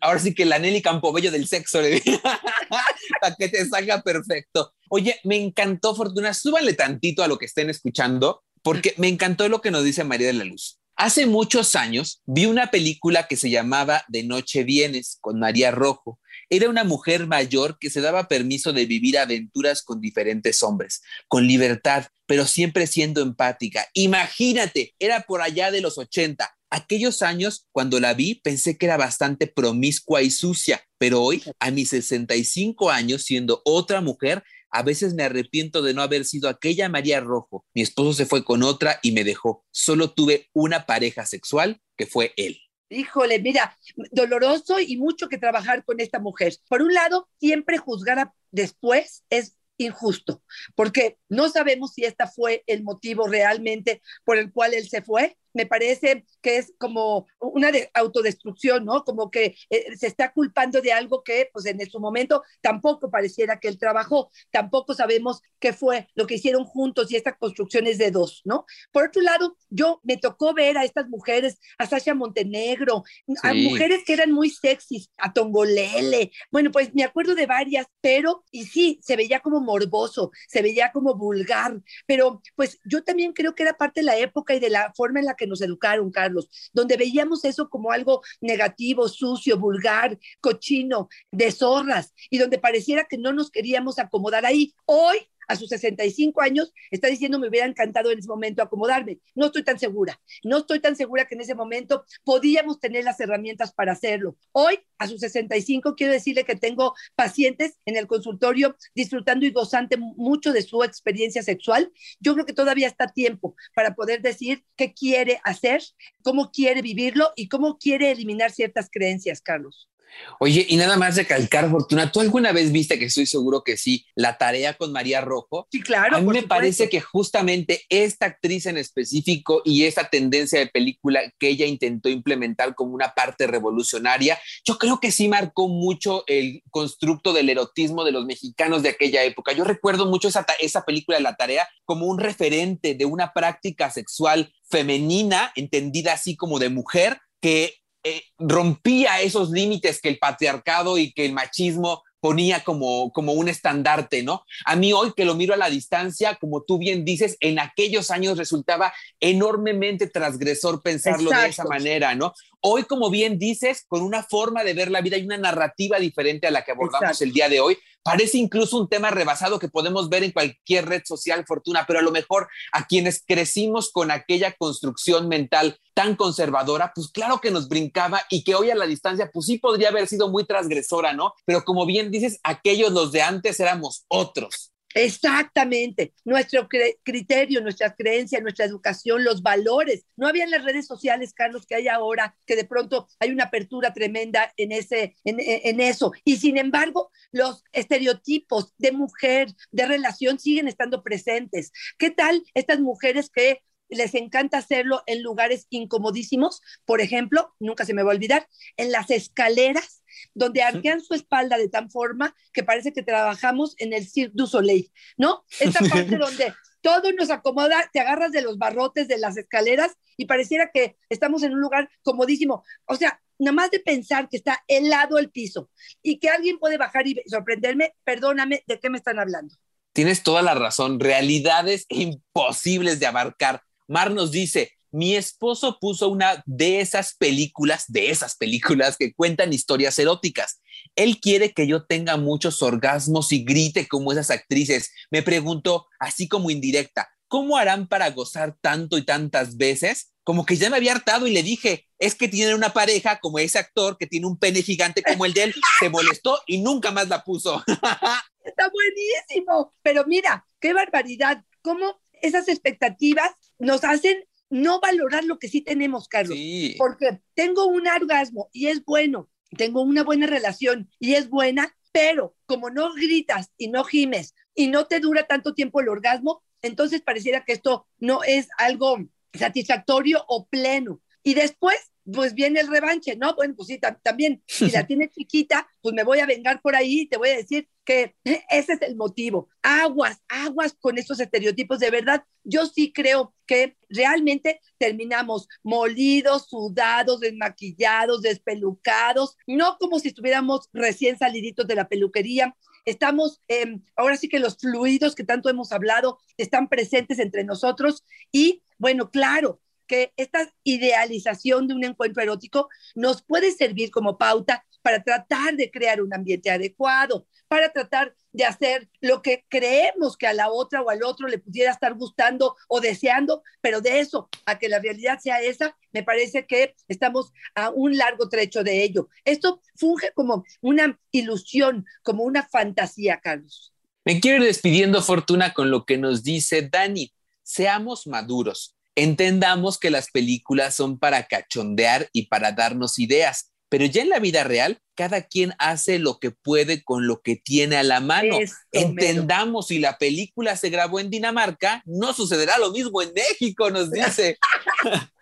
Ahora 0.00 0.18
sí 0.18 0.34
que 0.34 0.44
la 0.44 0.58
Nelly 0.58 0.82
Campobello 0.82 1.30
del 1.30 1.46
sexo, 1.46 1.80
le 1.80 2.00
para 3.20 3.34
que 3.36 3.48
te 3.48 3.66
salga 3.66 4.02
perfecto. 4.02 4.72
Oye, 4.88 5.20
me 5.24 5.36
encantó, 5.36 5.94
Fortuna, 5.94 6.34
súbanle 6.34 6.74
tantito 6.74 7.22
a 7.22 7.28
lo 7.28 7.38
que 7.38 7.46
estén 7.46 7.70
escuchando, 7.70 8.42
porque 8.62 8.94
me 8.96 9.08
encantó 9.08 9.48
lo 9.48 9.60
que 9.60 9.70
nos 9.70 9.84
dice 9.84 10.04
María 10.04 10.28
de 10.28 10.34
la 10.34 10.44
Luz. 10.44 10.80
Hace 10.96 11.24
muchos 11.24 11.76
años 11.76 12.20
vi 12.26 12.44
una 12.44 12.70
película 12.70 13.26
que 13.26 13.36
se 13.36 13.48
llamaba 13.48 14.04
De 14.08 14.22
Noche 14.22 14.64
Vienes 14.64 15.16
con 15.22 15.38
María 15.38 15.70
Rojo. 15.70 16.20
Era 16.50 16.68
una 16.68 16.84
mujer 16.84 17.26
mayor 17.26 17.78
que 17.78 17.88
se 17.88 18.02
daba 18.02 18.28
permiso 18.28 18.74
de 18.74 18.84
vivir 18.84 19.16
aventuras 19.16 19.82
con 19.82 20.02
diferentes 20.02 20.62
hombres, 20.62 21.00
con 21.26 21.46
libertad, 21.46 22.08
pero 22.26 22.44
siempre 22.44 22.86
siendo 22.86 23.22
empática. 23.22 23.86
Imagínate, 23.94 24.94
era 24.98 25.22
por 25.22 25.40
allá 25.40 25.70
de 25.70 25.80
los 25.80 25.96
80 25.96 26.54
aquellos 26.70 27.22
años, 27.22 27.66
cuando 27.72 28.00
la 28.00 28.14
vi, 28.14 28.36
pensé 28.36 28.78
que 28.78 28.86
era 28.86 28.96
bastante 28.96 29.46
promiscua 29.46 30.22
y 30.22 30.30
sucia, 30.30 30.82
pero 30.98 31.22
hoy, 31.22 31.42
a 31.58 31.70
mis 31.70 31.90
65 31.90 32.90
años, 32.90 33.22
siendo 33.24 33.60
otra 33.64 34.00
mujer, 34.00 34.42
a 34.70 34.82
veces 34.82 35.14
me 35.14 35.24
arrepiento 35.24 35.82
de 35.82 35.94
no 35.94 36.02
haber 36.02 36.24
sido 36.24 36.48
aquella 36.48 36.88
María 36.88 37.20
Rojo. 37.20 37.66
Mi 37.74 37.82
esposo 37.82 38.12
se 38.12 38.26
fue 38.26 38.44
con 38.44 38.62
otra 38.62 39.00
y 39.02 39.12
me 39.12 39.24
dejó. 39.24 39.64
Solo 39.72 40.12
tuve 40.12 40.48
una 40.52 40.86
pareja 40.86 41.26
sexual, 41.26 41.80
que 41.96 42.06
fue 42.06 42.32
él. 42.36 42.60
Híjole, 42.88 43.40
mira, 43.40 43.76
doloroso 44.10 44.80
y 44.80 44.96
mucho 44.96 45.28
que 45.28 45.38
trabajar 45.38 45.84
con 45.84 46.00
esta 46.00 46.18
mujer. 46.18 46.54
Por 46.68 46.82
un 46.82 46.94
lado, 46.94 47.28
siempre 47.38 47.78
juzgar 47.78 48.32
después 48.50 49.24
es 49.30 49.56
injusto, 49.76 50.42
porque 50.74 51.18
no 51.28 51.48
sabemos 51.48 51.94
si 51.94 52.04
esta 52.04 52.26
fue 52.26 52.62
el 52.66 52.82
motivo 52.82 53.26
realmente 53.26 54.02
por 54.24 54.36
el 54.36 54.52
cual 54.52 54.74
él 54.74 54.88
se 54.88 55.02
fue 55.02 55.36
me 55.52 55.66
parece 55.66 56.24
que 56.40 56.58
es 56.58 56.72
como 56.78 57.26
una 57.38 57.72
de 57.72 57.90
autodestrucción, 57.94 58.84
¿no? 58.84 59.04
Como 59.04 59.30
que 59.30 59.56
eh, 59.70 59.96
se 59.96 60.06
está 60.06 60.32
culpando 60.32 60.80
de 60.80 60.92
algo 60.92 61.22
que, 61.22 61.50
pues 61.52 61.66
en 61.66 61.80
su 61.90 62.00
momento 62.00 62.42
tampoco 62.60 63.10
pareciera 63.10 63.58
que 63.58 63.68
él 63.68 63.78
trabajó, 63.78 64.30
tampoco 64.50 64.94
sabemos 64.94 65.42
qué 65.58 65.72
fue 65.72 66.08
lo 66.14 66.26
que 66.26 66.34
hicieron 66.34 66.64
juntos 66.64 67.10
y 67.10 67.16
esta 67.16 67.36
construcción 67.36 67.86
es 67.86 67.98
de 67.98 68.10
dos, 68.10 68.42
¿no? 68.44 68.64
Por 68.92 69.08
otro 69.08 69.22
lado, 69.22 69.56
yo 69.68 70.00
me 70.02 70.16
tocó 70.16 70.54
ver 70.54 70.78
a 70.78 70.84
estas 70.84 71.08
mujeres, 71.08 71.58
a 71.78 71.86
Sasha 71.86 72.14
Montenegro, 72.14 73.04
a 73.42 73.54
mujeres 73.54 74.02
que 74.04 74.12
eran 74.12 74.32
muy 74.32 74.50
sexys, 74.50 75.10
a 75.16 75.32
Tongolele, 75.32 76.32
bueno, 76.50 76.70
pues 76.70 76.94
me 76.94 77.04
acuerdo 77.04 77.34
de 77.34 77.46
varias, 77.46 77.86
pero, 78.00 78.44
y 78.50 78.64
sí, 78.64 78.98
se 79.02 79.16
veía 79.16 79.40
como 79.40 79.60
morboso, 79.60 80.30
se 80.48 80.62
veía 80.62 80.92
como 80.92 81.14
vulgar, 81.14 81.80
pero 82.06 82.42
pues 82.56 82.78
yo 82.84 83.02
también 83.04 83.32
creo 83.32 83.54
que 83.54 83.62
era 83.62 83.76
parte 83.76 84.00
de 84.00 84.06
la 84.06 84.18
época 84.18 84.54
y 84.54 84.60
de 84.60 84.70
la 84.70 84.92
forma 84.94 85.20
en 85.20 85.26
la 85.26 85.34
que 85.40 85.46
nos 85.46 85.62
educaron, 85.62 86.10
Carlos, 86.10 86.48
donde 86.74 86.98
veíamos 86.98 87.44
eso 87.46 87.70
como 87.70 87.90
algo 87.90 88.22
negativo, 88.42 89.08
sucio, 89.08 89.58
vulgar, 89.58 90.18
cochino, 90.40 91.08
de 91.32 91.50
zorras, 91.50 92.12
y 92.28 92.36
donde 92.36 92.58
pareciera 92.58 93.06
que 93.08 93.16
no 93.16 93.32
nos 93.32 93.50
queríamos 93.50 93.98
acomodar 93.98 94.44
ahí. 94.44 94.74
Hoy 94.84 95.16
a 95.50 95.56
sus 95.56 95.68
65 95.68 96.40
años, 96.40 96.72
está 96.92 97.08
diciendo 97.08 97.38
me 97.38 97.48
hubiera 97.48 97.66
encantado 97.66 98.12
en 98.12 98.20
ese 98.20 98.28
momento 98.28 98.62
acomodarme. 98.62 99.18
No 99.34 99.46
estoy 99.46 99.64
tan 99.64 99.78
segura. 99.80 100.20
No 100.44 100.58
estoy 100.58 100.78
tan 100.78 100.94
segura 100.94 101.26
que 101.26 101.34
en 101.34 101.40
ese 101.40 101.56
momento 101.56 102.04
podíamos 102.22 102.78
tener 102.78 103.04
las 103.04 103.18
herramientas 103.18 103.72
para 103.72 103.92
hacerlo. 103.92 104.36
Hoy, 104.52 104.78
a 104.98 105.08
sus 105.08 105.20
65, 105.20 105.96
quiero 105.96 106.12
decirle 106.12 106.44
que 106.44 106.54
tengo 106.54 106.94
pacientes 107.16 107.78
en 107.84 107.96
el 107.96 108.06
consultorio 108.06 108.76
disfrutando 108.94 109.44
y 109.44 109.50
gozando 109.50 109.96
mucho 109.98 110.52
de 110.52 110.62
su 110.62 110.84
experiencia 110.84 111.42
sexual. 111.42 111.92
Yo 112.20 112.34
creo 112.34 112.46
que 112.46 112.52
todavía 112.52 112.86
está 112.86 113.08
tiempo 113.08 113.56
para 113.74 113.96
poder 113.96 114.22
decir 114.22 114.64
qué 114.76 114.94
quiere 114.94 115.40
hacer, 115.42 115.82
cómo 116.22 116.52
quiere 116.52 116.80
vivirlo 116.80 117.32
y 117.34 117.48
cómo 117.48 117.76
quiere 117.76 118.12
eliminar 118.12 118.52
ciertas 118.52 118.88
creencias, 118.88 119.40
Carlos. 119.40 119.90
Oye, 120.38 120.66
y 120.68 120.76
nada 120.76 120.96
más 120.96 121.16
recalcar, 121.16 121.70
Fortuna, 121.70 122.10
¿tú 122.10 122.20
alguna 122.20 122.52
vez 122.52 122.72
viste, 122.72 122.98
que 122.98 123.06
estoy 123.06 123.26
seguro 123.26 123.62
que 123.62 123.76
sí, 123.76 124.06
la 124.14 124.38
tarea 124.38 124.74
con 124.74 124.92
María 124.92 125.20
Rojo? 125.20 125.66
Sí, 125.70 125.80
claro. 125.80 126.16
A 126.16 126.20
mí 126.20 126.26
me 126.28 126.42
parece 126.42 126.88
que 126.88 127.00
justamente 127.00 127.82
esta 127.88 128.26
actriz 128.26 128.66
en 128.66 128.76
específico 128.76 129.62
y 129.64 129.84
esta 129.84 130.08
tendencia 130.08 130.58
de 130.58 130.66
película 130.66 131.20
que 131.38 131.48
ella 131.48 131.66
intentó 131.66 132.08
implementar 132.08 132.74
como 132.74 132.94
una 132.94 133.14
parte 133.14 133.46
revolucionaria, 133.46 134.38
yo 134.64 134.78
creo 134.78 135.00
que 135.00 135.10
sí 135.10 135.28
marcó 135.28 135.68
mucho 135.68 136.24
el 136.26 136.62
constructo 136.70 137.32
del 137.32 137.48
erotismo 137.48 138.04
de 138.04 138.12
los 138.12 138.24
mexicanos 138.24 138.82
de 138.82 138.90
aquella 138.90 139.24
época. 139.24 139.52
Yo 139.52 139.64
recuerdo 139.64 140.06
mucho 140.06 140.28
esa, 140.28 140.46
esa 140.60 140.84
película 140.84 141.18
de 141.18 141.22
la 141.22 141.36
tarea 141.36 141.68
como 141.84 142.06
un 142.06 142.18
referente 142.18 142.94
de 142.94 143.04
una 143.04 143.32
práctica 143.32 143.90
sexual 143.90 144.52
femenina, 144.70 145.52
entendida 145.54 146.12
así 146.12 146.36
como 146.36 146.58
de 146.58 146.68
mujer, 146.68 147.20
que 147.40 147.79
eh, 148.04 148.22
rompía 148.38 149.20
esos 149.20 149.50
límites 149.50 150.00
que 150.00 150.08
el 150.08 150.18
patriarcado 150.18 150.98
y 150.98 151.12
que 151.12 151.26
el 151.26 151.32
machismo 151.32 152.02
ponía 152.20 152.62
como, 152.62 153.10
como 153.12 153.32
un 153.32 153.48
estandarte, 153.48 154.22
¿no? 154.22 154.44
A 154.66 154.76
mí 154.76 154.92
hoy 154.92 155.12
que 155.16 155.24
lo 155.24 155.34
miro 155.34 155.54
a 155.54 155.56
la 155.56 155.70
distancia, 155.70 156.36
como 156.36 156.62
tú 156.62 156.78
bien 156.78 157.04
dices, 157.04 157.36
en 157.40 157.58
aquellos 157.58 158.10
años 158.10 158.38
resultaba 158.38 158.92
enormemente 159.20 160.06
transgresor 160.06 160.82
pensarlo 160.82 161.30
de 161.30 161.48
esa 161.48 161.64
manera, 161.64 162.14
¿no? 162.14 162.34
Hoy, 162.62 162.84
como 162.84 163.10
bien 163.10 163.38
dices, 163.38 163.84
con 163.88 164.02
una 164.02 164.22
forma 164.22 164.64
de 164.64 164.74
ver 164.74 164.90
la 164.90 165.00
vida 165.00 165.16
y 165.16 165.24
una 165.24 165.38
narrativa 165.38 165.98
diferente 165.98 166.46
a 166.46 166.50
la 166.50 166.62
que 166.62 166.72
abordamos 166.72 167.20
el 167.22 167.32
día 167.32 167.48
de 167.48 167.60
hoy, 167.60 167.78
parece 168.02 168.38
incluso 168.38 168.76
un 168.76 168.88
tema 168.88 169.10
rebasado 169.10 169.58
que 169.58 169.68
podemos 169.68 170.08
ver 170.08 170.24
en 170.24 170.32
cualquier 170.32 170.86
red 170.86 171.02
social, 171.04 171.44
Fortuna, 171.46 171.84
pero 171.86 172.00
a 172.00 172.02
lo 172.02 172.10
mejor 172.10 172.48
a 172.72 172.86
quienes 172.86 173.24
crecimos 173.26 173.90
con 173.90 174.10
aquella 174.10 174.52
construcción 174.52 175.28
mental 175.28 175.78
tan 175.94 176.16
conservadora, 176.16 176.92
pues 176.94 177.10
claro 177.10 177.40
que 177.40 177.50
nos 177.50 177.68
brincaba 177.68 178.22
y 178.30 178.44
que 178.44 178.54
hoy 178.54 178.70
a 178.70 178.74
la 178.74 178.86
distancia, 178.86 179.30
pues 179.32 179.46
sí 179.46 179.58
podría 179.58 179.88
haber 179.88 180.06
sido 180.06 180.28
muy 180.28 180.44
transgresora, 180.44 181.12
¿no? 181.12 181.34
Pero 181.44 181.64
como 181.64 181.86
bien 181.86 182.10
dices, 182.10 182.40
aquellos 182.42 182.92
los 182.92 183.12
de 183.12 183.22
antes 183.22 183.58
éramos 183.60 184.04
otros. 184.08 184.69
Exactamente, 184.94 186.14
nuestro 186.24 186.68
criterio, 186.68 187.60
nuestras 187.60 187.94
creencias, 187.96 188.42
nuestra 188.42 188.64
educación, 188.64 189.22
los 189.22 189.40
valores. 189.40 190.04
No 190.16 190.26
había 190.26 190.44
en 190.44 190.50
las 190.50 190.64
redes 190.64 190.86
sociales, 190.86 191.32
Carlos, 191.32 191.64
que 191.64 191.76
hay 191.76 191.86
ahora, 191.86 192.36
que 192.44 192.56
de 192.56 192.64
pronto 192.64 193.06
hay 193.20 193.30
una 193.30 193.44
apertura 193.44 193.92
tremenda 193.94 194.52
en, 194.56 194.72
ese, 194.72 195.14
en, 195.24 195.80
eso. 195.80 196.12
Y 196.24 196.36
sin 196.38 196.58
embargo, 196.58 197.10
los 197.30 197.62
estereotipos 197.72 198.74
de 198.78 198.90
mujer, 198.90 199.48
de 199.70 199.86
relación, 199.86 200.40
siguen 200.40 200.66
estando 200.66 201.04
presentes. 201.04 201.70
¿Qué 201.96 202.10
tal 202.10 202.42
estas 202.54 202.80
mujeres 202.80 203.30
que 203.30 203.62
les 203.88 204.14
encanta 204.14 204.58
hacerlo 204.58 205.02
en 205.06 205.22
lugares 205.22 205.66
incomodísimos? 205.70 206.62
Por 206.84 207.00
ejemplo, 207.00 207.54
nunca 207.60 207.84
se 207.84 207.94
me 207.94 208.02
va 208.02 208.10
a 208.10 208.14
olvidar, 208.14 208.48
en 208.76 208.90
las 208.90 209.10
escaleras 209.10 209.99
donde 210.34 210.62
arquean 210.62 211.00
su 211.00 211.14
espalda 211.14 211.58
de 211.58 211.68
tal 211.68 211.90
forma 211.90 212.34
que 212.52 212.62
parece 212.62 212.92
que 212.92 213.02
trabajamos 213.02 213.74
en 213.78 213.92
el 213.92 214.06
Cirque 214.06 214.32
du 214.34 214.46
Soleil, 214.46 214.90
¿no? 215.16 215.44
Esta 215.58 215.80
parte 215.90 216.16
donde 216.16 216.52
todo 216.80 217.12
nos 217.12 217.30
acomoda, 217.30 217.88
te 217.92 218.00
agarras 218.00 218.32
de 218.32 218.42
los 218.42 218.58
barrotes 218.58 219.08
de 219.08 219.18
las 219.18 219.36
escaleras 219.36 219.92
y 220.16 220.26
pareciera 220.26 220.70
que 220.72 220.96
estamos 221.08 221.42
en 221.42 221.52
un 221.52 221.60
lugar 221.60 221.90
comodísimo. 222.02 222.64
O 222.86 222.96
sea, 222.96 223.20
nada 223.38 223.52
más 223.52 223.70
de 223.70 223.80
pensar 223.80 224.28
que 224.28 224.36
está 224.36 224.62
helado 224.68 225.18
el 225.18 225.30
piso 225.30 225.70
y 226.02 226.18
que 226.18 226.28
alguien 226.28 226.58
puede 226.58 226.78
bajar 226.78 227.06
y 227.06 227.20
sorprenderme, 227.26 227.94
perdóname, 228.04 228.64
¿de 228.66 228.78
qué 228.78 228.90
me 228.90 228.98
están 228.98 229.18
hablando? 229.18 229.54
Tienes 229.92 230.22
toda 230.22 230.42
la 230.42 230.54
razón, 230.54 231.00
realidades 231.00 231.86
imposibles 231.88 233.00
de 233.00 233.06
abarcar. 233.06 233.62
Mar 233.88 234.12
nos 234.12 234.30
dice, 234.30 234.78
mi 234.92 235.16
esposo 235.16 235.78
puso 235.80 236.08
una 236.08 236.42
de 236.46 236.80
esas 236.80 237.14
películas, 237.14 237.84
de 237.88 238.10
esas 238.10 238.36
películas 238.36 238.96
que 238.96 239.14
cuentan 239.14 239.52
historias 239.52 239.98
eróticas. 239.98 240.60
Él 240.96 241.20
quiere 241.20 241.52
que 241.52 241.66
yo 241.66 241.84
tenga 241.84 242.16
muchos 242.16 242.62
orgasmos 242.62 243.32
y 243.32 243.44
grite 243.44 243.86
como 243.86 244.12
esas 244.12 244.30
actrices. 244.30 244.92
Me 245.10 245.22
preguntó, 245.22 245.86
así 245.98 246.28
como 246.28 246.50
indirecta, 246.50 247.08
¿cómo 247.28 247.56
harán 247.56 247.86
para 247.86 248.10
gozar 248.10 248.56
tanto 248.60 248.98
y 248.98 249.04
tantas 249.04 249.56
veces? 249.56 250.12
Como 250.24 250.44
que 250.44 250.56
ya 250.56 250.70
me 250.70 250.76
había 250.76 250.92
hartado 250.92 251.26
y 251.26 251.32
le 251.32 251.42
dije, 251.42 251.88
es 251.98 252.14
que 252.14 252.28
tienen 252.28 252.54
una 252.54 252.72
pareja 252.72 253.20
como 253.20 253.38
ese 253.38 253.58
actor 253.58 253.96
que 253.98 254.06
tiene 254.06 254.26
un 254.26 254.38
pene 254.38 254.62
gigante 254.62 255.02
como 255.02 255.24
el 255.24 255.32
de 255.32 255.44
él, 255.44 255.54
se 255.78 255.88
molestó 255.88 256.38
y 256.46 256.58
nunca 256.58 256.90
más 256.90 257.08
la 257.08 257.22
puso. 257.22 257.62
Está 258.44 258.70
buenísimo, 258.70 259.74
pero 259.82 260.04
mira, 260.06 260.46
qué 260.60 260.72
barbaridad, 260.72 261.44
cómo 261.62 262.00
esas 262.22 262.48
expectativas 262.48 263.30
nos 263.58 263.84
hacen 263.84 264.24
no 264.50 264.80
valorar 264.80 265.24
lo 265.24 265.38
que 265.38 265.48
sí 265.48 265.62
tenemos, 265.62 266.08
Carlos. 266.08 266.36
Porque 266.76 267.22
tengo 267.34 267.66
un 267.66 267.86
orgasmo 267.86 268.50
y 268.52 268.66
es 268.66 268.84
bueno, 268.84 269.30
tengo 269.56 269.82
una 269.82 270.02
buena 270.02 270.26
relación 270.26 270.90
y 270.98 271.14
es 271.14 271.30
buena, 271.30 271.74
pero 271.92 272.36
como 272.46 272.70
no 272.70 272.92
gritas 272.92 273.50
y 273.56 273.68
no 273.68 273.84
gimes 273.84 274.34
y 274.54 274.66
no 274.66 274.86
te 274.86 275.00
dura 275.00 275.26
tanto 275.26 275.54
tiempo 275.54 275.80
el 275.80 275.88
orgasmo, 275.88 276.42
entonces 276.62 277.00
pareciera 277.00 277.44
que 277.44 277.52
esto 277.52 277.86
no 277.98 278.22
es 278.24 278.48
algo 278.58 278.98
satisfactorio 279.32 280.24
o 280.28 280.46
pleno. 280.46 281.00
Y 281.22 281.34
después 281.34 281.90
pues 282.12 282.34
viene 282.34 282.60
el 282.60 282.68
revanche, 282.68 283.16
¿no? 283.16 283.34
Bueno, 283.34 283.54
pues 283.56 283.68
sí, 283.68 283.80
también, 284.02 284.42
si 284.46 284.70
la 284.70 284.86
tienes 284.86 285.10
chiquita, 285.10 285.68
pues 285.80 285.94
me 285.94 286.04
voy 286.04 286.20
a 286.20 286.26
vengar 286.26 286.60
por 286.60 286.74
ahí 286.74 287.00
y 287.00 287.06
te 287.06 287.16
voy 287.16 287.30
a 287.30 287.36
decir 287.36 287.68
que 287.84 288.14
ese 288.50 288.74
es 288.74 288.82
el 288.82 288.96
motivo. 288.96 289.48
Aguas, 289.62 290.22
aguas 290.28 290.74
con 290.80 290.98
estos 290.98 291.20
estereotipos. 291.20 291.78
De 291.78 291.90
verdad, 291.90 292.24
yo 292.44 292.66
sí 292.66 292.92
creo 292.92 293.34
que 293.46 293.76
realmente 293.88 294.60
terminamos 294.78 295.48
molidos, 295.62 296.48
sudados, 296.48 297.20
desmaquillados, 297.20 298.22
despelucados, 298.22 299.36
no 299.46 299.76
como 299.78 299.98
si 299.98 300.08
estuviéramos 300.08 300.68
recién 300.72 301.18
saliditos 301.18 301.66
de 301.66 301.74
la 301.74 301.88
peluquería. 301.88 302.56
Estamos, 302.84 303.40
em, 303.48 303.82
ahora 303.94 304.16
sí 304.16 304.28
que 304.28 304.38
los 304.38 304.56
fluidos 304.56 305.14
que 305.14 305.24
tanto 305.24 305.50
hemos 305.50 305.70
hablado 305.72 306.18
están 306.38 306.68
presentes 306.68 307.18
entre 307.18 307.44
nosotros 307.44 308.04
y 308.32 308.62
bueno, 308.78 309.10
claro, 309.10 309.60
que 309.90 310.12
esta 310.16 310.48
idealización 310.62 311.66
de 311.66 311.74
un 311.74 311.82
encuentro 311.82 312.22
erótico 312.22 312.68
nos 312.94 313.22
puede 313.22 313.50
servir 313.50 313.90
como 313.90 314.18
pauta 314.18 314.64
para 314.82 315.02
tratar 315.02 315.56
de 315.56 315.68
crear 315.68 316.00
un 316.00 316.14
ambiente 316.14 316.48
adecuado, 316.48 317.26
para 317.48 317.72
tratar 317.72 318.14
de 318.30 318.44
hacer 318.44 318.88
lo 319.00 319.20
que 319.20 319.44
creemos 319.48 320.16
que 320.16 320.28
a 320.28 320.32
la 320.32 320.48
otra 320.48 320.80
o 320.80 320.90
al 320.90 321.02
otro 321.02 321.26
le 321.26 321.40
pudiera 321.40 321.72
estar 321.72 321.94
gustando 321.94 322.54
o 322.68 322.80
deseando, 322.80 323.42
pero 323.60 323.80
de 323.80 323.98
eso 323.98 324.28
a 324.46 324.60
que 324.60 324.68
la 324.68 324.78
realidad 324.78 325.18
sea 325.18 325.42
esa, 325.42 325.76
me 325.90 326.04
parece 326.04 326.46
que 326.46 326.76
estamos 326.86 327.32
a 327.56 327.70
un 327.70 327.96
largo 327.96 328.28
trecho 328.28 328.62
de 328.62 328.84
ello. 328.84 329.08
Esto 329.24 329.60
funge 329.74 330.12
como 330.14 330.44
una 330.60 331.00
ilusión, 331.10 331.84
como 332.04 332.22
una 332.22 332.46
fantasía, 332.46 333.18
Carlos. 333.20 333.74
Me 334.04 334.20
quiero 334.20 334.44
despidiendo, 334.44 335.02
Fortuna, 335.02 335.52
con 335.52 335.72
lo 335.72 335.84
que 335.84 335.98
nos 335.98 336.22
dice 336.22 336.68
Dani. 336.70 337.12
Seamos 337.42 338.06
maduros 338.06 338.76
Entendamos 338.96 339.78
que 339.78 339.90
las 339.90 340.10
películas 340.10 340.74
son 340.74 340.98
para 340.98 341.26
cachondear 341.26 342.08
y 342.12 342.26
para 342.26 342.52
darnos 342.52 342.98
ideas, 342.98 343.52
pero 343.68 343.84
ya 343.86 344.02
en 344.02 344.08
la 344.08 344.18
vida 344.18 344.44
real, 344.44 344.80
cada 344.96 345.22
quien 345.22 345.54
hace 345.58 345.98
lo 345.98 346.18
que 346.18 346.32
puede 346.32 346.82
con 346.82 347.06
lo 347.06 347.22
que 347.22 347.36
tiene 347.36 347.76
a 347.76 347.82
la 347.84 348.00
mano. 348.00 348.36
Entendamos, 348.72 349.68
si 349.68 349.78
la 349.78 349.96
película 349.96 350.56
se 350.56 350.70
grabó 350.70 350.98
en 350.98 351.08
Dinamarca, 351.08 351.82
no 351.86 352.12
sucederá 352.12 352.58
lo 352.58 352.72
mismo 352.72 353.00
en 353.00 353.12
México, 353.14 353.70
nos 353.70 353.90
dice. 353.90 354.36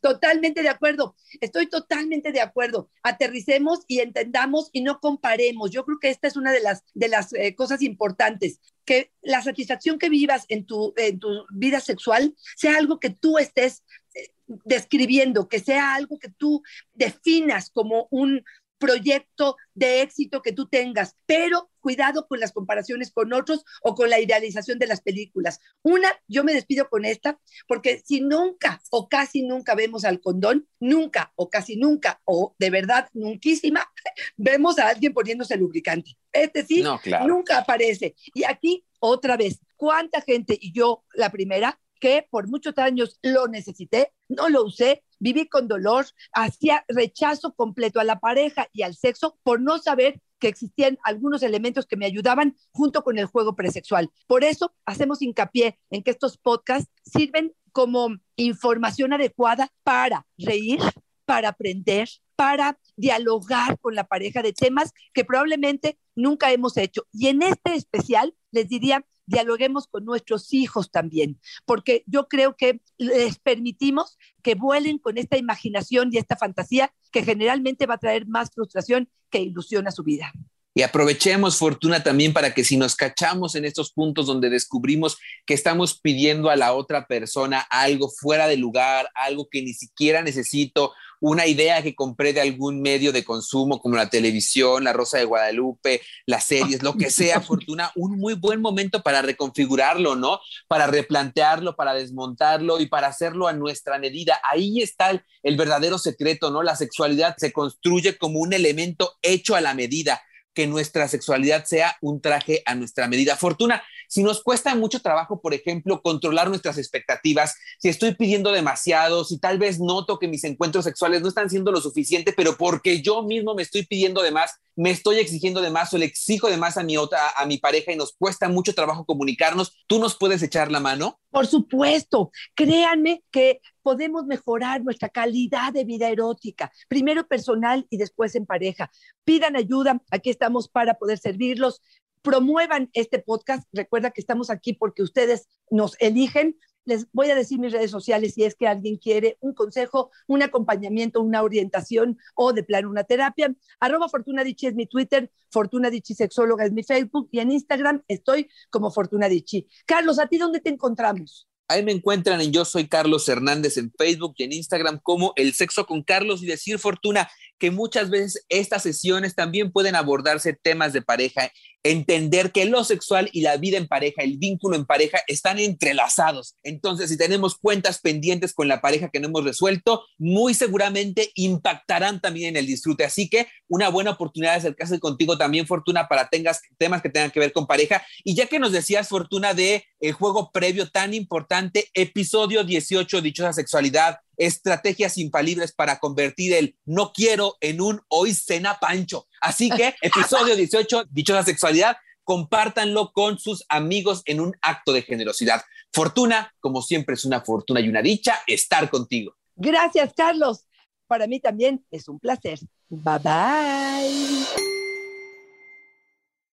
Totalmente 0.00 0.62
de 0.62 0.68
acuerdo, 0.68 1.16
estoy 1.40 1.66
totalmente 1.66 2.30
de 2.30 2.42
acuerdo. 2.42 2.90
Aterricemos 3.02 3.80
y 3.88 4.00
entendamos 4.00 4.68
y 4.72 4.82
no 4.82 5.00
comparemos. 5.00 5.70
Yo 5.70 5.86
creo 5.86 5.98
que 5.98 6.10
esta 6.10 6.28
es 6.28 6.36
una 6.36 6.52
de 6.52 6.60
las, 6.60 6.82
de 6.92 7.08
las 7.08 7.32
eh, 7.32 7.54
cosas 7.54 7.80
importantes, 7.80 8.60
que 8.84 9.12
la 9.22 9.42
satisfacción 9.42 9.98
que 9.98 10.08
vivas 10.08 10.44
en 10.48 10.66
tu, 10.66 10.92
en 10.96 11.18
tu 11.18 11.28
vida 11.50 11.80
sexual 11.80 12.34
sea 12.56 12.76
algo 12.76 13.00
que 13.00 13.10
tú 13.10 13.38
estés 13.38 13.84
eh, 14.14 14.30
describiendo, 14.64 15.48
que 15.48 15.60
sea 15.60 15.94
algo 15.94 16.18
que 16.18 16.28
tú 16.28 16.62
definas 16.92 17.70
como 17.70 18.08
un, 18.10 18.44
proyecto 18.84 19.56
de 19.74 20.02
éxito 20.02 20.42
que 20.42 20.52
tú 20.52 20.68
tengas, 20.68 21.16
pero 21.26 21.70
cuidado 21.80 22.26
con 22.26 22.40
las 22.40 22.52
comparaciones 22.52 23.10
con 23.10 23.32
otros 23.32 23.64
o 23.82 23.94
con 23.94 24.10
la 24.10 24.20
idealización 24.20 24.78
de 24.78 24.86
las 24.86 25.00
películas. 25.00 25.60
Una, 25.82 26.08
yo 26.28 26.44
me 26.44 26.54
despido 26.54 26.88
con 26.88 27.04
esta, 27.04 27.38
porque 27.66 28.02
si 28.04 28.20
nunca 28.20 28.80
o 28.90 29.08
casi 29.08 29.42
nunca 29.42 29.74
vemos 29.74 30.04
al 30.04 30.20
condón, 30.20 30.68
nunca 30.80 31.32
o 31.36 31.48
casi 31.48 31.76
nunca 31.76 32.20
o 32.24 32.54
de 32.58 32.70
verdad 32.70 33.08
nunquísima, 33.12 33.90
vemos 34.36 34.78
a 34.78 34.88
alguien 34.88 35.14
poniéndose 35.14 35.56
lubricante. 35.56 36.16
Este 36.32 36.64
sí, 36.64 36.84
nunca 37.26 37.58
aparece. 37.58 38.14
Y 38.34 38.44
aquí, 38.44 38.84
otra 39.00 39.36
vez, 39.36 39.60
¿cuánta 39.76 40.20
gente, 40.20 40.58
y 40.60 40.72
yo 40.72 41.04
la 41.14 41.30
primera, 41.30 41.80
que 42.00 42.26
por 42.28 42.48
muchos 42.48 42.76
años 42.76 43.18
lo 43.22 43.46
necesité, 43.48 44.12
no 44.28 44.48
lo 44.48 44.64
usé, 44.64 45.04
viví 45.24 45.48
con 45.48 45.68
dolor, 45.68 46.04
hacía 46.32 46.84
rechazo 46.86 47.54
completo 47.54 47.98
a 47.98 48.04
la 48.04 48.20
pareja 48.20 48.68
y 48.74 48.82
al 48.82 48.94
sexo 48.94 49.38
por 49.42 49.58
no 49.58 49.78
saber 49.78 50.20
que 50.38 50.48
existían 50.48 50.98
algunos 51.02 51.42
elementos 51.42 51.86
que 51.86 51.96
me 51.96 52.04
ayudaban 52.04 52.56
junto 52.72 53.02
con 53.02 53.18
el 53.18 53.24
juego 53.24 53.56
presexual. 53.56 54.10
Por 54.26 54.44
eso 54.44 54.74
hacemos 54.84 55.22
hincapié 55.22 55.78
en 55.90 56.02
que 56.02 56.10
estos 56.10 56.36
podcasts 56.36 56.92
sirven 57.02 57.54
como 57.72 58.10
información 58.36 59.14
adecuada 59.14 59.72
para 59.82 60.26
reír, 60.36 60.80
para 61.24 61.48
aprender, 61.48 62.06
para 62.36 62.78
dialogar 62.96 63.78
con 63.80 63.94
la 63.94 64.04
pareja 64.04 64.42
de 64.42 64.52
temas 64.52 64.92
que 65.14 65.24
probablemente 65.24 65.98
nunca 66.14 66.52
hemos 66.52 66.76
hecho. 66.76 67.06
Y 67.12 67.28
en 67.28 67.40
este 67.40 67.74
especial 67.74 68.34
les 68.50 68.68
diría 68.68 69.06
dialoguemos 69.26 69.86
con 69.86 70.04
nuestros 70.04 70.52
hijos 70.52 70.90
también, 70.90 71.38
porque 71.64 72.04
yo 72.06 72.28
creo 72.28 72.56
que 72.56 72.80
les 72.98 73.38
permitimos 73.38 74.18
que 74.42 74.54
vuelen 74.54 74.98
con 74.98 75.18
esta 75.18 75.36
imaginación 75.36 76.10
y 76.12 76.18
esta 76.18 76.36
fantasía 76.36 76.92
que 77.10 77.22
generalmente 77.22 77.86
va 77.86 77.94
a 77.94 77.98
traer 77.98 78.26
más 78.26 78.50
frustración 78.52 79.08
que 79.30 79.40
ilusión 79.40 79.88
a 79.88 79.90
su 79.90 80.02
vida. 80.02 80.32
Y 80.76 80.82
aprovechemos, 80.82 81.56
Fortuna, 81.56 82.02
también 82.02 82.32
para 82.32 82.52
que 82.52 82.64
si 82.64 82.76
nos 82.76 82.96
cachamos 82.96 83.54
en 83.54 83.64
estos 83.64 83.92
puntos 83.92 84.26
donde 84.26 84.50
descubrimos 84.50 85.18
que 85.46 85.54
estamos 85.54 86.00
pidiendo 86.00 86.50
a 86.50 86.56
la 86.56 86.74
otra 86.74 87.06
persona 87.06 87.60
algo 87.70 88.10
fuera 88.10 88.48
de 88.48 88.56
lugar, 88.56 89.08
algo 89.14 89.48
que 89.48 89.62
ni 89.62 89.72
siquiera 89.72 90.20
necesito, 90.22 90.92
una 91.20 91.46
idea 91.46 91.80
que 91.80 91.94
compré 91.94 92.32
de 92.32 92.40
algún 92.40 92.82
medio 92.82 93.12
de 93.12 93.22
consumo 93.22 93.80
como 93.80 93.94
la 93.94 94.10
televisión, 94.10 94.82
la 94.82 94.92
Rosa 94.92 95.16
de 95.16 95.24
Guadalupe, 95.24 96.02
las 96.26 96.42
series, 96.42 96.82
lo 96.82 96.94
que 96.96 97.08
sea, 97.08 97.40
Fortuna, 97.40 97.92
un 97.94 98.18
muy 98.18 98.34
buen 98.34 98.60
momento 98.60 99.00
para 99.00 99.22
reconfigurarlo, 99.22 100.16
¿no? 100.16 100.40
Para 100.66 100.88
replantearlo, 100.88 101.76
para 101.76 101.94
desmontarlo 101.94 102.80
y 102.80 102.86
para 102.86 103.06
hacerlo 103.06 103.46
a 103.46 103.52
nuestra 103.52 104.00
medida. 104.00 104.40
Ahí 104.50 104.82
está 104.82 105.10
el, 105.10 105.22
el 105.44 105.56
verdadero 105.56 105.98
secreto, 105.98 106.50
¿no? 106.50 106.64
La 106.64 106.74
sexualidad 106.74 107.36
se 107.38 107.52
construye 107.52 108.18
como 108.18 108.40
un 108.40 108.52
elemento 108.52 109.12
hecho 109.22 109.54
a 109.54 109.60
la 109.60 109.72
medida 109.72 110.20
que 110.54 110.66
nuestra 110.66 111.08
sexualidad 111.08 111.64
sea 111.64 111.96
un 112.00 112.20
traje 112.20 112.62
a 112.64 112.74
nuestra 112.74 113.08
medida. 113.08 113.36
Fortuna, 113.36 113.82
si 114.14 114.22
nos 114.22 114.44
cuesta 114.44 114.72
mucho 114.76 115.00
trabajo, 115.00 115.40
por 115.40 115.54
ejemplo, 115.54 116.00
controlar 116.00 116.48
nuestras 116.48 116.78
expectativas, 116.78 117.56
si 117.80 117.88
estoy 117.88 118.14
pidiendo 118.14 118.52
demasiado, 118.52 119.24
si 119.24 119.40
tal 119.40 119.58
vez 119.58 119.80
noto 119.80 120.20
que 120.20 120.28
mis 120.28 120.44
encuentros 120.44 120.84
sexuales 120.84 121.20
no 121.20 121.26
están 121.26 121.50
siendo 121.50 121.72
lo 121.72 121.80
suficiente, 121.80 122.32
pero 122.32 122.56
porque 122.56 123.02
yo 123.02 123.24
mismo 123.24 123.56
me 123.56 123.62
estoy 123.62 123.84
pidiendo 123.84 124.22
de 124.22 124.30
más, 124.30 124.52
me 124.76 124.90
estoy 124.90 125.16
exigiendo 125.16 125.60
de 125.60 125.70
más 125.70 125.92
o 125.94 125.98
le 125.98 126.04
exijo 126.04 126.48
de 126.48 126.56
más 126.56 126.76
a 126.76 126.84
mi 126.84 126.96
otra, 126.96 127.30
a 127.36 127.44
mi 127.44 127.58
pareja 127.58 127.90
y 127.90 127.96
nos 127.96 128.12
cuesta 128.12 128.48
mucho 128.48 128.72
trabajo 128.72 129.04
comunicarnos, 129.04 129.72
¿tú 129.88 129.98
nos 129.98 130.16
puedes 130.16 130.44
echar 130.44 130.70
la 130.70 130.78
mano? 130.78 131.18
Por 131.30 131.48
supuesto, 131.48 132.30
créanme 132.54 133.24
que 133.32 133.60
podemos 133.82 134.26
mejorar 134.26 134.82
nuestra 134.84 135.08
calidad 135.08 135.72
de 135.72 135.84
vida 135.84 136.08
erótica, 136.08 136.72
primero 136.88 137.26
personal 137.26 137.84
y 137.90 137.96
después 137.96 138.36
en 138.36 138.46
pareja. 138.46 138.92
Pidan 139.24 139.56
ayuda, 139.56 140.00
aquí 140.10 140.30
estamos 140.30 140.68
para 140.68 140.94
poder 140.94 141.18
servirlos. 141.18 141.82
Promuevan 142.24 142.88
este 142.94 143.18
podcast. 143.18 143.68
Recuerda 143.70 144.10
que 144.10 144.22
estamos 144.22 144.48
aquí 144.48 144.72
porque 144.72 145.02
ustedes 145.02 145.46
nos 145.70 145.94
eligen 146.00 146.56
les 146.86 147.06
voy 147.12 147.30
a 147.30 147.34
decir 147.34 147.58
mis 147.58 147.72
redes 147.72 147.90
sociales 147.90 148.34
si 148.34 148.44
es 148.44 148.54
que 148.54 148.66
alguien 148.66 148.96
quiere 148.96 149.38
un 149.40 149.54
consejo, 149.54 150.10
un 150.26 150.42
acompañamiento, 150.42 151.20
una 151.20 151.42
orientación 151.42 152.18
o 152.34 152.52
de 152.52 152.62
plano 152.62 152.90
una 152.90 153.04
terapia. 153.04 153.54
Arroba 153.80 154.08
Fortuna 154.08 154.42
es 154.42 154.74
mi 154.74 154.86
Twitter, 154.86 155.30
Fortuna 155.50 155.90
Dichi 155.90 156.14
Sexóloga 156.14 156.64
es 156.64 156.72
mi 156.72 156.82
Facebook 156.82 157.28
y 157.32 157.40
en 157.40 157.52
Instagram 157.52 158.02
estoy 158.08 158.48
como 158.70 158.90
Fortuna 158.90 159.28
Dichi. 159.28 159.66
Carlos, 159.86 160.18
¿a 160.18 160.26
ti 160.26 160.36
dónde 160.36 160.60
te 160.60 160.70
encontramos? 160.70 161.48
Ahí 161.66 161.82
me 161.82 161.92
encuentran 161.92 162.42
en 162.42 162.52
Yo 162.52 162.66
Soy 162.66 162.88
Carlos 162.88 163.26
Hernández 163.26 163.78
en 163.78 163.90
Facebook 163.96 164.34
y 164.36 164.44
en 164.44 164.52
Instagram 164.52 165.00
como 165.02 165.32
El 165.36 165.54
Sexo 165.54 165.86
con 165.86 166.02
Carlos 166.02 166.42
y 166.42 166.46
decir 166.46 166.78
Fortuna 166.78 167.30
que 167.58 167.70
muchas 167.70 168.10
veces 168.10 168.44
estas 168.50 168.82
sesiones 168.82 169.34
también 169.34 169.72
pueden 169.72 169.94
abordarse 169.94 170.52
temas 170.52 170.92
de 170.92 171.00
pareja 171.00 171.50
entender 171.84 172.50
que 172.50 172.64
lo 172.64 172.82
sexual 172.82 173.28
y 173.32 173.42
la 173.42 173.58
vida 173.58 173.76
en 173.76 173.86
pareja, 173.86 174.22
el 174.22 174.38
vínculo 174.38 174.74
en 174.74 174.86
pareja 174.86 175.20
están 175.28 175.58
entrelazados. 175.58 176.56
Entonces, 176.62 177.10
si 177.10 177.16
tenemos 177.16 177.56
cuentas 177.56 178.00
pendientes 178.00 178.54
con 178.54 178.68
la 178.68 178.80
pareja 178.80 179.10
que 179.10 179.20
no 179.20 179.28
hemos 179.28 179.44
resuelto, 179.44 180.02
muy 180.18 180.54
seguramente 180.54 181.30
impactarán 181.34 182.20
también 182.20 182.48
en 182.48 182.56
el 182.56 182.66
disfrute. 182.66 183.04
Así 183.04 183.28
que 183.28 183.46
una 183.68 183.90
buena 183.90 184.12
oportunidad 184.12 184.52
de 184.52 184.58
acercarse 184.58 184.98
contigo 184.98 185.36
también, 185.36 185.66
Fortuna, 185.66 186.08
para 186.08 186.28
tengas 186.28 186.62
temas 186.78 187.02
que 187.02 187.10
tengan 187.10 187.30
que 187.30 187.40
ver 187.40 187.52
con 187.52 187.66
pareja. 187.66 188.04
Y 188.24 188.34
ya 188.34 188.46
que 188.46 188.58
nos 188.58 188.72
decías, 188.72 189.08
Fortuna, 189.08 189.52
de 189.52 189.84
el 190.00 190.12
juego 190.12 190.50
previo 190.52 190.88
tan 190.90 191.12
importante, 191.12 191.88
episodio 191.92 192.64
18, 192.64 193.20
dichosa 193.20 193.52
sexualidad, 193.52 194.18
estrategias 194.36 195.18
infalibles 195.18 195.72
para 195.72 195.98
convertir 195.98 196.52
el 196.52 196.76
no 196.84 197.12
quiero 197.12 197.56
en 197.60 197.80
un 197.80 198.00
hoy 198.08 198.34
cena 198.34 198.78
pancho. 198.80 199.26
Así 199.40 199.70
que 199.70 199.94
episodio 200.02 200.56
18, 200.56 201.06
dichosa 201.10 201.42
sexualidad, 201.42 201.96
compártanlo 202.24 203.12
con 203.12 203.38
sus 203.38 203.64
amigos 203.68 204.22
en 204.24 204.40
un 204.40 204.54
acto 204.62 204.92
de 204.92 205.02
generosidad. 205.02 205.62
Fortuna, 205.92 206.52
como 206.60 206.82
siempre 206.82 207.14
es 207.14 207.24
una 207.24 207.40
fortuna 207.40 207.80
y 207.80 207.88
una 207.88 208.02
dicha 208.02 208.40
estar 208.46 208.90
contigo. 208.90 209.36
Gracias, 209.54 210.12
Carlos. 210.16 210.66
Para 211.06 211.26
mí 211.26 211.38
también 211.38 211.84
es 211.90 212.08
un 212.08 212.18
placer. 212.18 212.58
Bye 212.88 213.18
bye. 213.18 214.83